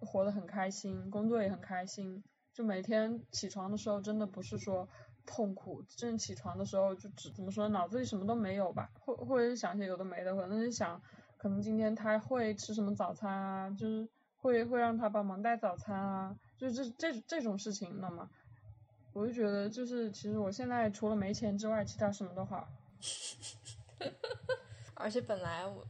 [0.00, 2.22] 活得很开心，工作也很开心，
[2.52, 4.86] 就每天起床的时候真的不是说
[5.24, 11.00] 痛苦，真起床的时候就只怎么说脑子里什么都没有吧，或或者是想些有的没的，可能是想
[11.38, 14.06] 可能今天他会吃什么早餐啊，就是。
[14.40, 18.30] 会会让他帮忙带早餐啊，就这这这种事情，那么
[19.12, 22.68] 我就觉得就是其实我现在除了没钱之外，其他什么都好。
[24.94, 25.84] 而且本来我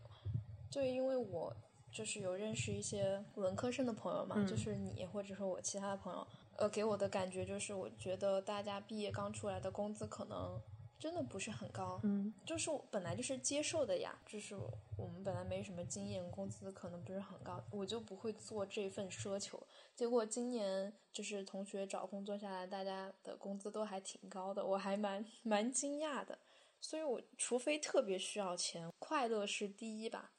[0.71, 1.55] 就因为我
[1.99, 6.25] 就是有认识一些文科生的朋友嘛，嗯就是你或者说我其他的朋友，
[6.55, 10.61] 呃，给我的感觉就是，我觉得大家毕业刚出来的工资可能
[10.97, 14.55] 真的不是很高，嗯就是我本来就是接受的呀，就是
[14.97, 19.61] 我们本来没什么经验，工资可能不是很高，我就不会做这份奢求。
[19.97, 26.39] 结果今年就是同学找工作下来，大家的工资都还挺高的，我还蛮蛮惊讶的。
[26.81, 30.31] 所以我除非特别需要钱，快乐是第一吧，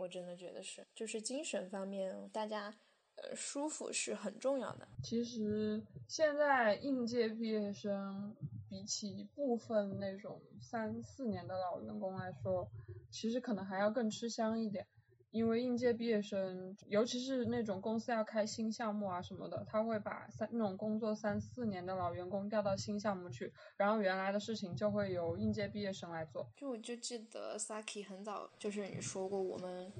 [0.00, 2.74] 我真的觉得是，就是精神方面大家
[3.16, 4.88] 呃舒服是很重要的。
[5.02, 8.34] 其实现在应届毕业生
[8.68, 12.66] 比起部分那种三四年的老员工来说，
[13.10, 14.86] 其实可能还要更吃香一点。
[15.30, 26.46] 因为应届毕业生，尤其是那种公司要开新项目啊什么的，他会把三那种工作三四年的老员工调到新项目去，然后原来的事情就会由应届毕业生来做。
[26.56, 29.92] 就我就记得 Saki 很早就是你说过，我们、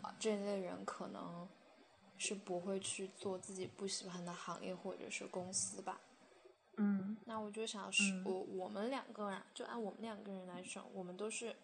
[0.00, 1.46] 啊这类人可能
[2.16, 6.00] 是不会去做自己不喜欢的行业或者是公司吧。
[6.78, 8.32] 嗯那我就想是、嗯我
[8.64, 11.54] 我们两个人，就按我们两个人来说，我们都是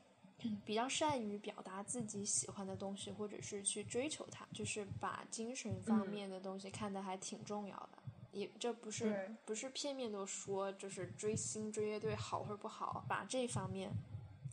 [0.64, 7.98] 比较善于表达自己喜欢的东西，或者是去追求它，就是把精神方嗯面的东西看得还挺重要的。
[8.30, 13.90] 也这不是不是片面的说，就是追星追乐队好或者不好，把这方面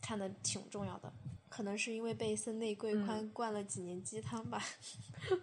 [0.00, 1.12] 看得挺重要的。
[1.48, 4.60] 可能是因为被森内贵宽嗯灌了几年鸡汤吧，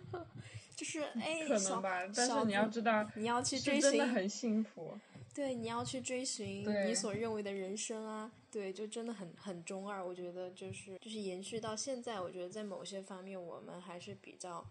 [0.76, 4.98] 就是哎，可小能吧，但是你要知道，你要去追星真的很幸福。
[5.34, 10.06] 对，你要去追寻你所认为的人生啊，对，就真的很很中二。
[10.06, 14.64] 我觉得就是就是延续到现在，我觉得在某些方面我们还是比较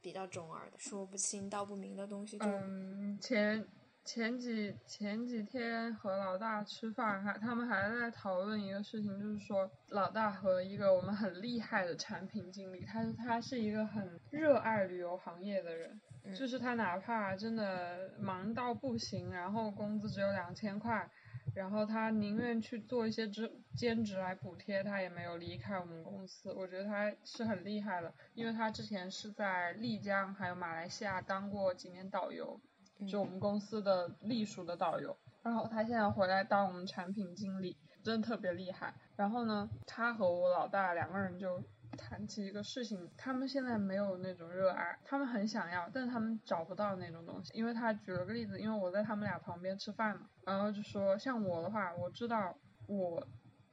[0.00, 2.46] 比较中二的，说不清道不明的东西就。
[2.46, 3.62] 嗯，前
[4.04, 21.08] 前几前几天和老大吃饭，还他们还在讨论一个事情，就是说老大和一个我们很厉害的产品经理，他他是一个很热爱旅游行业的人，嗯就是他哪怕真的忙到不行，然后工资只有两千块。
[21.54, 26.52] 然后他宁愿去做一些职兼职来补贴，他也没有离开我们公司。
[26.52, 32.60] 我觉得他是很厉害的，因为他之前是在丽江还有马来西亚当过几年导游，
[33.08, 35.16] 就我们公司的隶属的导游。
[35.42, 37.74] 然后他现在回来当我们产品经理，
[38.04, 38.92] 真的特别厉害。
[39.16, 41.64] 然后呢，他和我老大两个人就
[41.98, 47.50] 谈起一个事情，他们现在没有那种热爱，他们很想要，但是他们找不到那种东西。
[47.52, 53.26] 因为他举了个例子，因为我在他们俩旁边吃饭嘛，然后就说像我的话，我知道我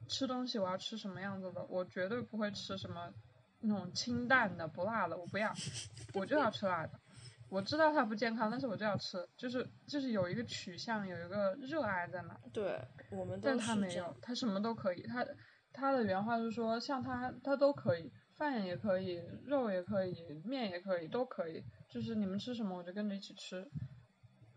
[0.07, 3.09] 吃东西我要吃什么样子的，我绝对不会吃什么
[3.61, 5.53] 那种清淡的、不辣的，我不要，
[6.13, 6.99] 我就要吃辣的。
[7.47, 12.35] 我知道它不健康，但是我就要吃，就是就是有一个取向，有一个热爱在那。
[12.51, 15.03] 对，我们都但他没有，他什么都可以。
[15.03, 15.23] 他
[15.75, 20.15] 他的原话是说，像他他都可以，饭也可以，肉也可以，
[20.45, 21.63] 面也可以，都可以。
[21.89, 23.67] 就是你们吃什么我就跟着一起吃。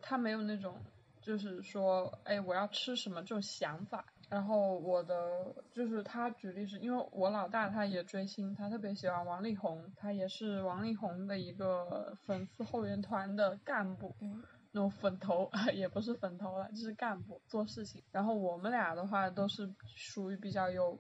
[0.01, 0.81] 他没有那种
[1.21, 4.05] 就是说，哎，我要吃什么这种想法。
[4.31, 5.15] 然后我的
[5.73, 14.15] 就是他举例是因为我老大他也追星，他特别喜欢王力宏，他也是王力宏的一个粉丝后援团的干部。
[14.21, 18.05] 嗯那种粉头 也不是粉头了，就是干部做事情。
[18.13, 19.67] 然后我们俩的话都是
[19.97, 20.97] 属于比较有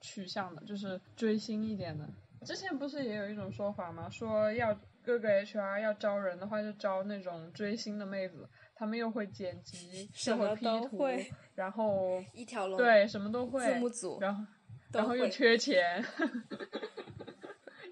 [0.00, 2.08] 取向的，就是追星一点的。
[2.46, 4.08] 之前不是也有一种说法吗？
[4.08, 14.44] 说要各个 HR 要招人的话，就招那种追星的妹子，她们又会剪辑，又什么 P 图都会，然后一条龙，对什么都会，字幕组然后
[14.92, 16.02] 然后又缺钱，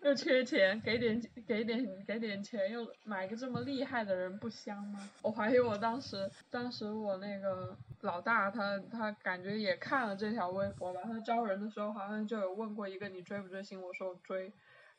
[0.09, 5.07] 又缺钱，给点给点给点钱，又买个这么厉害的人，不香吗？
[5.21, 14.51] 我怀疑我当时当时我那个老大他他感觉也看了这条微博吧，他招人的时候好像就有问过一个你追不追星，我说我追，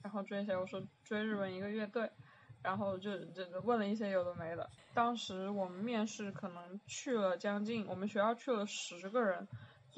[0.03, 0.55] 然后追谁？
[0.55, 2.07] 我说追日本一个乐队。
[2.62, 4.70] 然后就就问了一些有的没的。
[4.93, 9.47] 当时我们面试可能去了将近，我们学校去了十个人，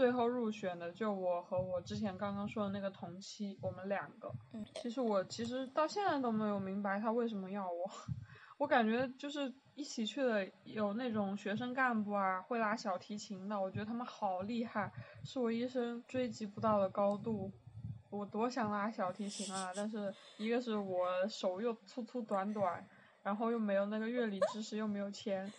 [0.01, 4.33] 最后入选的就我和我之前刚刚说的那个同期，我们两个。
[4.51, 7.87] 嗯，其实我其实到现在都没有明白他为什么要我。
[8.57, 14.91] 我感觉就是一起去的有那种学生干部啊，会拉小提琴的，我觉得他们好厉害，
[15.23, 17.51] 是我一生追及不到的高度。
[18.09, 19.71] 我多想拉小提琴啊！
[19.75, 22.83] 但是一个是我手又粗粗短短，
[23.21, 25.53] 然后又没有那个乐理知识，又没有钱，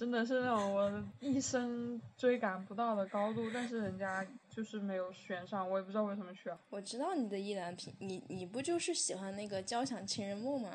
[0.00, 3.50] 真的是那种我一生追赶不到的高度。
[3.52, 6.56] 但是人家就是没有选上，我也不知道为什么选。
[6.70, 10.70] 我知道你的意难平，你你不就是喜欢那个《交响情人梦》吗？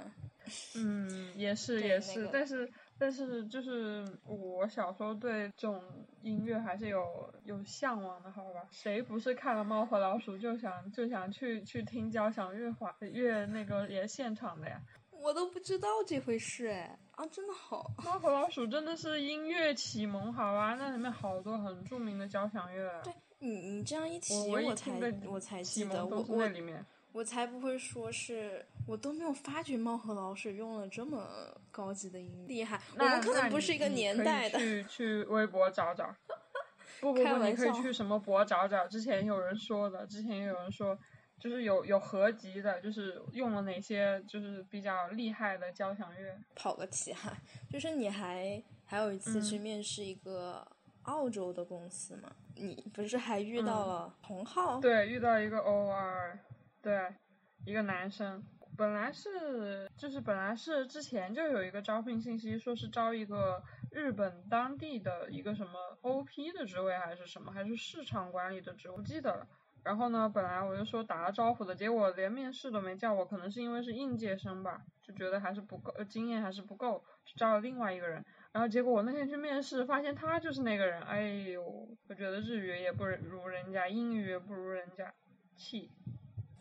[0.76, 5.82] 嗯，也是也是，个但是但是就是我小时候对这种
[6.22, 8.68] 音乐还是有有向往的，好吧？
[8.70, 14.80] 谁不是看了《猫和老鼠》就想就想去去听交响乐华乐那个也现场的呀？
[15.26, 20.76] 我都不知道这回事哎啊，真的好，猫和老鼠真的是音乐启蒙，好吧？
[20.78, 23.02] 那里面好多很著名的交响乐啊。
[23.04, 24.92] 对你你这样一提，我我才
[25.26, 26.86] 我才启记得，蒙我我那里面。
[27.12, 31.26] 我才不会说是，我都没有发觉猫和老鼠用了这么
[31.72, 32.80] 高级的音，厉害。
[33.00, 34.60] 我们可能不是一个年代的。
[34.60, 36.14] 去去微博找找。
[37.02, 38.86] 不 不不，你可以笑去什么博找找。
[38.88, 40.96] 之前有人说的，之前也有人说，
[41.40, 46.38] 就是有有合集的，就是用了哪些就是比较厉害的交响乐。
[46.56, 47.38] 跑个题哈，
[47.70, 50.66] 就是你还还有一次去嗯面试一个
[51.04, 52.36] 澳洲的公司嘛？
[52.56, 54.80] 你不是还遇到嗯了同号？
[54.80, 56.40] 对，遇到一个 OR，
[56.82, 57.14] 对，
[57.66, 58.44] 一个男生。
[58.78, 69.48] 本来是就是本来是之前就有一个招聘信息，说是招一个日本当地的一个什么 OP 的职位还是什么，还是市场管理的职位，不记得了。
[69.86, 78.26] 然后呢，本来我就说打了招呼的，结果连面试都没叫我，可能是因为是应届生吧，就觉得还是不够，呃经验还是不够，就招了另外一个人。
[78.52, 81.22] 然后结果我那天去面试，发现他就是那个人，哎
[81.52, 85.14] 呦，我觉得日语也不如人家，英语也不如人家，
[85.56, 85.92] 气。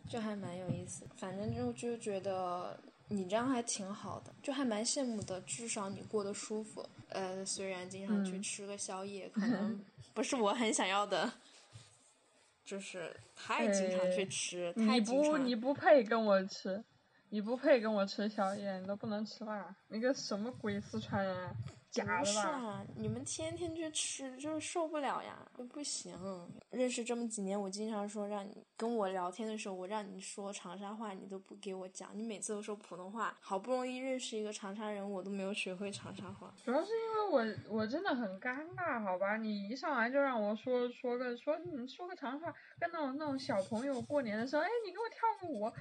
[0.07, 6.87] 就还蛮有意思，反正就就觉得你这样还挺好的，就还蛮羡慕的，至少你过得舒服。
[7.09, 11.33] 呃，虽然经常去嗯吃个宵夜，可能 不是我很想要的，
[12.65, 15.47] 就是太经常去吃，太你不经常。
[15.47, 16.83] 你不配跟我吃，
[17.29, 21.51] 你不配跟我吃宵夜，你都不能吃辣，你个什么鬼四川人？
[21.95, 22.51] 假不是的吧？
[22.51, 25.39] 啊，你们天天去吃，就是受不了呀，
[25.73, 26.13] 不行。
[26.71, 33.37] 认识这么几年，我经常说让你跟我聊天的时候，我让你说长沙话，你都不给我讲，你每次都说普通话。
[33.41, 36.53] 好不容易认识一个长沙人，我都没有学会长沙话。
[36.65, 39.37] 主要是因为我我真的很尴尬，好吧？
[39.37, 45.73] 你一上来就让我说说个说你说个长沙话，跟那种那种小朋友过年的时候，哎，你给我跳个舞，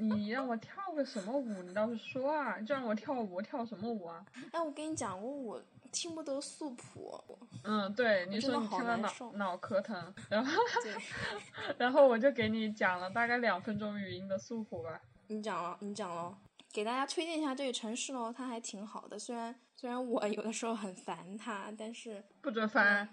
[0.00, 1.62] 你让我跳个什么舞？
[1.62, 2.58] 你倒是说啊！
[2.60, 4.24] 就让我跳舞，跳什么舞啊？
[4.52, 7.38] 哎，我跟你讲过，我听不得素谱。
[7.64, 10.94] 嗯，对，你说你听了脑脑壳疼，然后对，
[11.78, 15.00] 然后我就给你讲了大概两分钟语音的素谱吧。
[15.26, 16.36] 你讲了，你讲了，
[16.72, 19.18] 给大家推荐一下这个城市喽，它还挺好的。
[19.18, 23.08] 虽然虽然我有的时候很烦它，但是不准翻，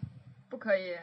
[0.47, 0.97] 不可以，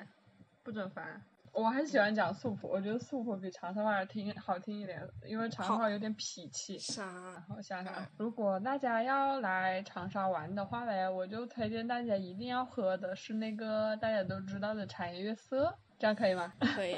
[0.63, 1.23] 不准翻。
[1.55, 6.77] 我很喜欢讲素谱，我觉得素谱比长沙话听好听一点，因为长沙话有点痞气。
[6.79, 7.05] 啥？
[7.57, 16.53] 我想想，如果大家要来长沙玩的话嘞，我就推荐大家一定要喝的是那个大家都知道的茶颜悦色，这样可以吗？
[16.75, 16.97] 可以，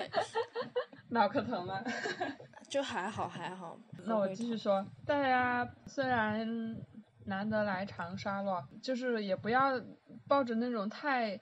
[1.10, 1.82] 脑壳疼吗？
[2.70, 3.78] 就还好还好。
[4.06, 6.48] 那我继续说，大家虽然
[7.26, 9.78] 难得来长沙了，就是也不要
[10.26, 11.38] 抱着那种太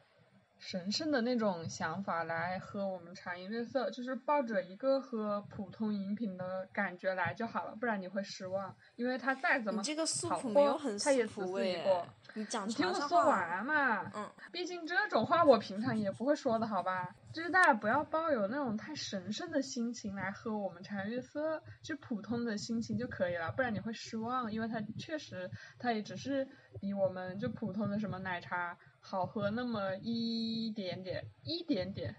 [0.59, 12.05] 神圣的那种想法来喝我们茶颜悦色，就是抱着一个喝普通饮品的感觉来就好了，不然你会失望，因为它再怎么你这个素好谱没有喝很它也只是一个。
[12.35, 12.95] 你听我。
[13.05, 17.15] 说完嘛，嗯，毕竟这种话我平常也不会说的好吧？
[17.33, 25.49] 就是大家不要抱有那种太神圣的心情来喝我们茶颜悦色，就普通的心情就可以了，不然你会失望，因为它确实
[25.79, 26.49] 它也只是
[26.81, 28.77] 比我们就普通的什么奶茶
[29.07, 32.17] 好喝那么一点点，一点点，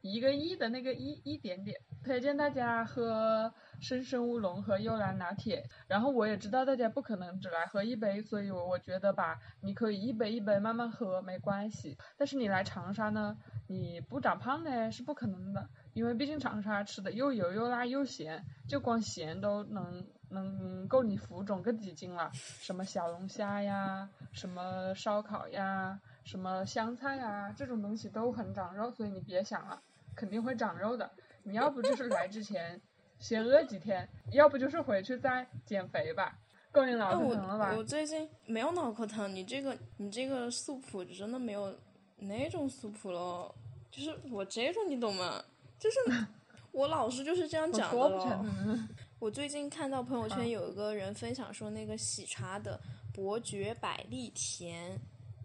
[0.00, 1.78] 一个一的那个一一点点。
[2.02, 11.96] 推荐大家喝生生乌龙和幽兰拿铁，然后我也知道大家不可能只来喝一杯，所以我觉得吧，你可以一杯一杯慢慢喝，没关系。
[12.16, 13.36] 但是你来长沙呢，
[13.68, 22.32] 你不长胖呢是不可能的，因为毕竟长沙吃的又油又辣又咸，就光咸都能能够你浮肿个几斤了。
[22.32, 29.80] 什么小龙虾呀，什么烧烤呀，什么香菜啊，这种东西都很长肉，所以你别想了，
[30.14, 31.10] 肯定会长肉的。
[31.42, 32.80] 你要不就是来之前
[33.18, 36.38] 先饿几天，要不就是回去再减肥吧。
[36.70, 37.78] 够你脑哎，壳疼了吧我？
[37.78, 41.76] 我最近没有脑壳疼，你这个你这个素谱真的没有
[42.16, 43.54] 那种素谱喽，
[43.90, 45.44] 就是我这种你懂吗？
[45.78, 45.98] 就是
[46.72, 48.78] 我老师就是这样讲的。
[49.18, 52.80] 我最近看到朋友圈有一个人分享说，那个喜茶的
[53.12, 54.98] 伯爵百利甜，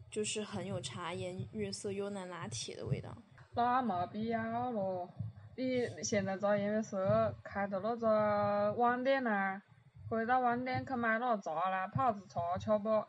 [0.10, 3.16] 就是很有茶颜悦色优奶拿铁的味道。
[3.54, 5.10] 那没必要咯。
[5.56, 9.62] 你现在茶颜悦色开到那个网店那儿，
[10.10, 13.04] 可以到网店去买那个茶来泡子茶吃不？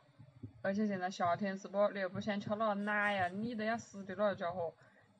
[0.62, 1.88] 而且现在夏天是不？
[1.90, 4.72] 你又不想吃那个奶呀，腻得要死的那家伙，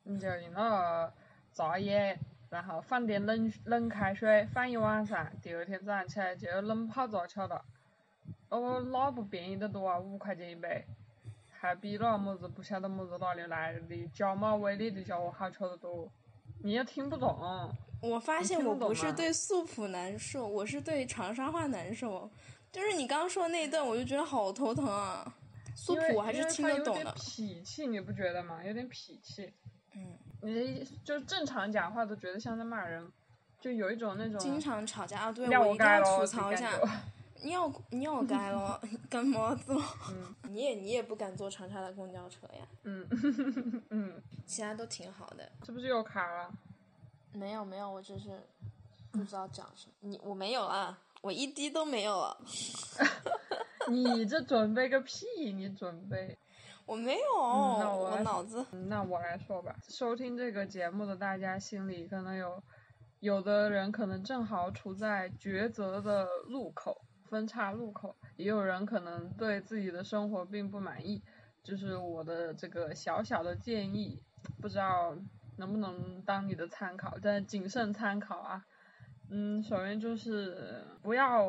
[0.04, 1.12] 你就用那个
[1.52, 2.18] 茶叶，
[2.48, 7.64] 然后放点冷冷开水放一晚上，第二天早上起来就冷泡茶吃了。
[8.48, 10.84] 哦，那不便宜得多啊，五块钱一杯。
[11.60, 16.08] 还比那么子不晓得么子哪里来的角马威力的家伙好吃得多。
[16.62, 17.36] 你也听不懂，
[18.00, 22.30] 我发现我不是对素普难受，我是对长沙话难受。
[22.70, 25.34] 就是你刚刚说的那一段，我就觉得好头疼啊。
[25.74, 27.12] 素普我还是听得懂的。
[27.16, 28.62] 脾气，你不觉得吗？
[28.64, 29.52] 有点脾气。
[29.94, 33.10] 嗯，你就正常讲话都觉得像在骂人，
[33.60, 36.70] 就有一种那种经常吵架啊，对我一定要吐槽一下。
[37.42, 39.82] 你要你要该了， 干么子了？
[40.10, 42.66] 嗯 你也你也不敢坐长沙的公交车呀？
[42.84, 43.06] 嗯
[43.90, 45.50] 嗯，其他都挺好的。
[45.64, 46.50] 是不是又卡了？
[47.32, 48.40] 没有没有，我只是
[49.12, 49.92] 不知道讲什么。
[50.00, 52.36] 你我没有啊，我一滴都没有了，
[53.88, 55.26] 你这准备个屁！
[55.54, 56.36] 你准备？
[56.86, 62.62] 我没有，嗯那我我脑子嗯那我来说吧，收听这个节目的大家心里可能有，
[63.20, 66.98] 有的人可能正好处在抉择的路口、
[67.28, 71.22] 分岔路口，也有人可能对自己的生活并不满意。
[71.62, 74.22] 就是我的这个小小的建议，
[74.60, 75.14] 不知道
[75.58, 78.64] 能不能当你的参考，但谨慎参考啊。
[79.30, 81.46] 嗯，首先就是不要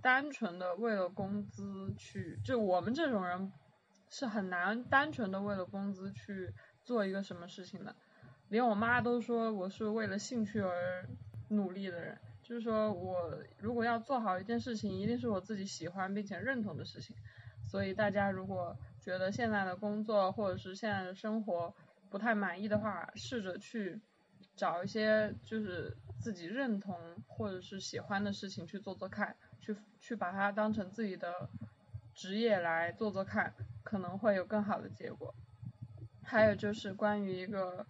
[0.00, 3.52] 单纯的为了工资去，就我们这种人
[4.08, 6.50] 是很难单纯的为了工资去
[6.82, 7.94] 做一个什么事情的。
[8.48, 11.06] 连我妈都说我是为了兴趣而
[11.50, 12.18] 努力的人，
[12.48, 17.14] 就是说我如果要做好一件事情，一定是我自己喜欢并且认同的事情。
[17.66, 21.74] 所以大家如果觉得现在的工作或者是现在的生活
[22.08, 24.00] 不太满意的话，试着去
[24.56, 26.96] 找一些就是自己认同
[27.26, 31.50] 或者是喜欢的事情去做做看，去去把它当成自己的
[32.14, 35.34] 职业来做做看，可能会有更好的结果。
[36.22, 37.86] 还有就是关于一个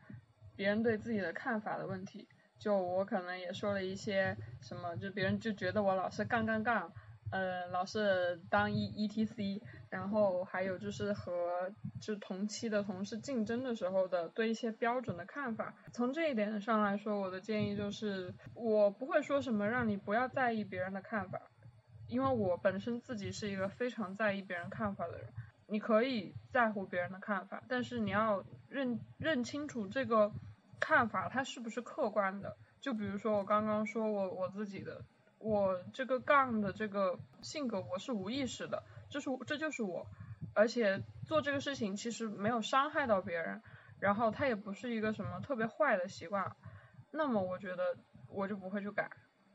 [0.56, 2.26] 别人对自己的看法的问题，
[2.59, 6.92] 就我可能也说了一些什么，就别人就觉得我老是杠杠杠，
[7.30, 15.74] 呃，老是当 E E T C，然后还有就是和就同期的同事竞争的时候的对一些标准的看法。
[15.92, 21.40] 从这一点上来说，我的建议就是，我不会说什么让你不要在意别人的看法，
[22.09, 25.26] 因为我本身自己是一个非常在意别人看法的人。
[25.70, 30.32] 你可以在乎别人的看法，但是你要认认清楚这个
[30.81, 32.57] 看法它是不是客观的。
[32.81, 35.03] 就比如说我刚刚说我我自己的，
[35.39, 40.07] 我这个杠的这个性格我是无意识的，这是这就是我，
[40.55, 43.61] 而且做这个事情其实没有伤害到别人，
[43.99, 46.57] 然后它也不是一个什么特别坏的习惯，
[47.11, 47.97] 那么我觉得
[48.29, 49.11] 我就不会去改。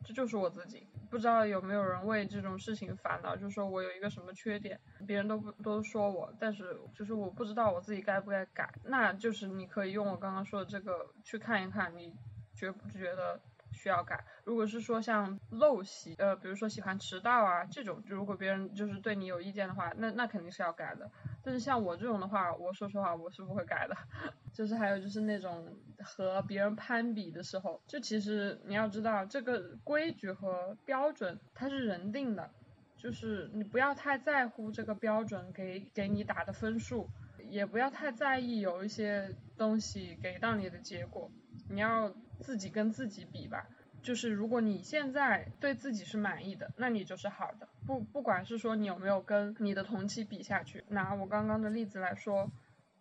[0.06, 12.14] 这就是我自己，不知道有没有人为这种事情烦恼，就是说我有一个什么缺点，别人都不都说我，但是就是我不知道我自己该不该改，那就是你可以用我刚刚说的这个去看一看，你
[12.54, 13.40] 觉不觉得
[13.74, 14.24] 需要改？
[14.46, 21.10] 如果是说像陋习，呃，比如说喜欢迟到啊这种，如果别人就是对你有意见的话，那那肯定是要改的。
[21.44, 23.96] 但是像我这种的话，我说实话我是不会改的。
[24.54, 32.52] 就是还有就是那种和别人攀比的时候，就其实你要知道这个规矩和标准它是人定的，
[32.96, 37.10] 就是你不要太在乎这个标准给给你打的分数，
[37.50, 41.32] 也不要太在意有一些东西给到你的结果，
[41.70, 43.68] 你要自己跟自己比吧。
[44.02, 47.68] 就是如果你现在对自己是满意的，那你就是好的。
[47.86, 52.52] 不不管是说你有没有跟你的同期比下去，拿我刚刚的例子来说。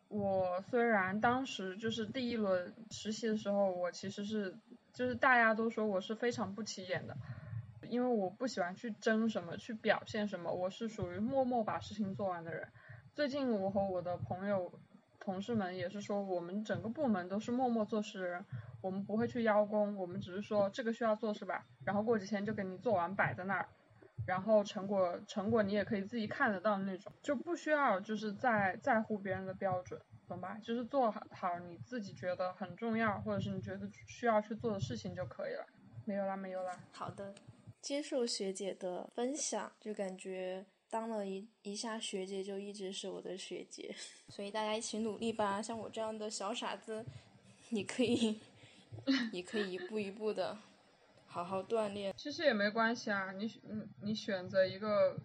[0.09, 4.55] 我虽然当时就是第一轮实习的时候，我其实是
[4.93, 7.17] 就是大家都说我是非常不起眼的，
[7.89, 12.69] 因为我不喜欢去争什么，去表现什么，我是属于默默把事情做完的人。
[13.15, 14.71] 最近我和我的朋友、
[15.23, 18.45] 同事们也是说，我们整个部门都是默默做事的人，
[18.81, 21.65] 我们不会去邀功，我们只是说这个需要做是吧？
[21.85, 23.69] 然后过几天就给你做完摆在那儿。
[24.25, 30.57] 然后成果成果你也可以自己看得到那种，就不需要就是在在乎别人的标准，懂吧？
[30.63, 35.67] 就是做好好你自己觉得很重要或者是你觉得需要去做的事情就可以了。
[36.05, 36.79] 没有啦，没有啦。
[36.93, 37.35] 好的，
[37.81, 43.95] 接受学姐的分享，就感觉当了一一下学姐就一直是我的学姐，
[44.29, 45.63] 所以大家一起努力吧。
[45.63, 47.03] 像我这样的小傻子，
[47.71, 48.39] 你可以，
[49.33, 50.59] 你可以一步一步的。
[51.25, 53.33] 好好锻炼，其实也没关系啊。
[53.33, 55.17] 你你你选择一个，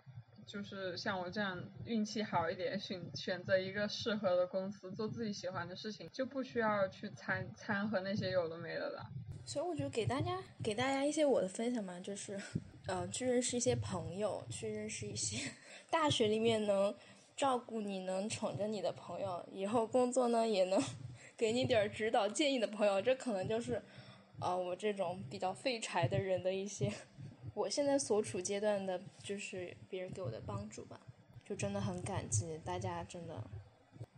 [0.45, 9.05] 就是像我这样运气好一点，选选择一个适合的公司，做自己喜欢的事情，就不需要去掺掺和那些有的没的了。
[9.45, 12.39] 所以我就给大家给大家一些我的分享嘛，就是，
[12.88, 15.52] 呃，去认识一些朋友，去认识一些
[15.90, 16.96] 大学里面能
[17.36, 20.82] 照顾你、能宠着你的朋友，以后工作呢也能
[21.38, 23.82] 给你点指导建议的朋友，这可能就是。
[24.40, 26.94] 啊，我这种比较废柴的人的一些，
[27.56, 31.02] 我现在所处阶段的，就是别人给我的帮助吧，
[31.44, 33.44] 就真的很感激大家，真的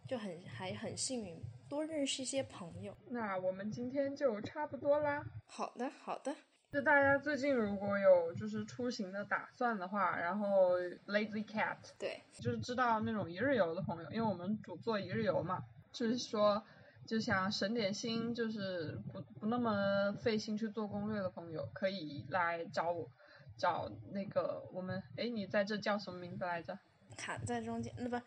[0.06, 2.94] 就很还很幸运，多认识一些朋友。
[3.08, 5.24] 那我们今天就差不多啦。
[5.46, 6.36] 好的，好的。
[6.72, 16.64] 就大家最近如果有就是出行的打算的话，然后 Lazy Cat，对，就是知道那种一日游的朋友，因为我们主做一日游嘛，就是说。
[17.08, 23.10] 就想省点心，就是不不那么费心去做攻略的朋友，可以来找我，
[23.58, 26.78] 找那个我们，哎，你在这叫什么名字来着？
[27.18, 28.24] 卡在中间，那不，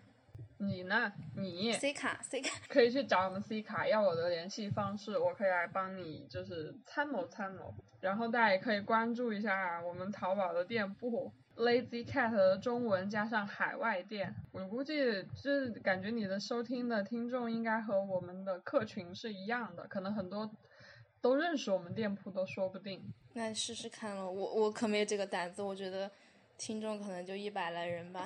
[0.66, 1.12] 你呢？
[1.36, 11.32] 你 C 卡 C 卡，可以去找我们 C 卡要我的联系方式，我可以来帮你就是参谋参谋，然后大家也可以关注一下我们淘宝的店铺。
[11.54, 20.50] Lazy Cat 的中文加上海外店，我估计就是感觉你的收听的听众应该和我们的客群是一样的，可能很多
[21.20, 23.02] 都认识我们店铺都说不定。
[23.34, 26.10] 那试试看了，我我可没有这个胆子，我觉得
[26.56, 28.24] 听众可能就一百来人吧，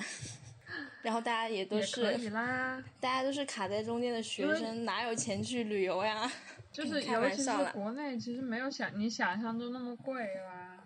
[1.03, 6.31] 然后大家也都是，可以啦，大家都是卡在中间的学生，哪有钱去旅游呀？
[6.73, 10.85] 就 是尤其是国内，其实没有想你想象中那么贵啦。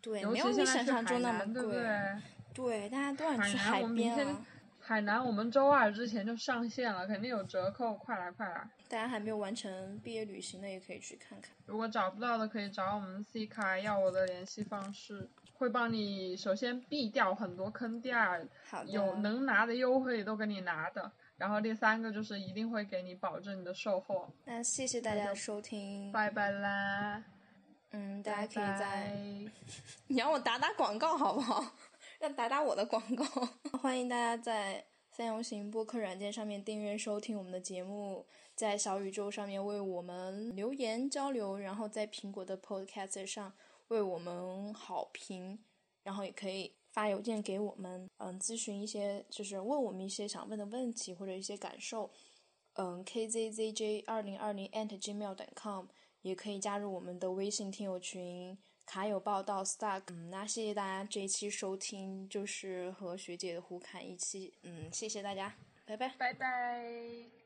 [0.00, 1.86] 对，没有你想象中那么贵。
[2.54, 4.36] 对，大家都想去海边
[4.84, 8.68] 海南，我们周二之前就上线了，肯定有折扣，快来快来！
[8.88, 11.50] 大家还没有完成毕业旅行的，也可以去看看。
[11.66, 15.28] 如果找不到的，可以找我们 C 卡要我的联系方式，
[15.62, 18.44] 会帮你首先避掉很多坑，第二
[18.88, 24.28] 有能拿的优惠都给你拿的，然后第三个就是一定会给你保证你的售后。
[24.44, 27.22] 那谢谢大家的收听，拜拜啦。
[27.92, 29.16] 嗯，大家可以在，
[30.08, 31.64] 你让我打打广告好不好？
[32.18, 33.24] 让打打我的广告。
[33.78, 43.52] 欢迎大家在三游行播客软件上面订阅收听我们的节目，在小宇宙上面为我们留言交流，然后在苹果的 Podcast 上
[43.92, 45.58] 为我们好评，
[46.02, 52.10] 然后也可以发邮件给我们，嗯，咨询一些就是问我们一些想问的问题或者一些感受，
[52.74, 55.86] 嗯，kzzj 二零二零 atgmail.com，
[56.22, 58.58] 也可以加入我们的微信听友群。
[58.84, 65.54] 卡友报道，Stark，嗯，那谢谢大家这一期收听，就是和学姐的胡侃一期，嗯，谢谢大家，
[65.86, 67.41] 拜拜，拜拜。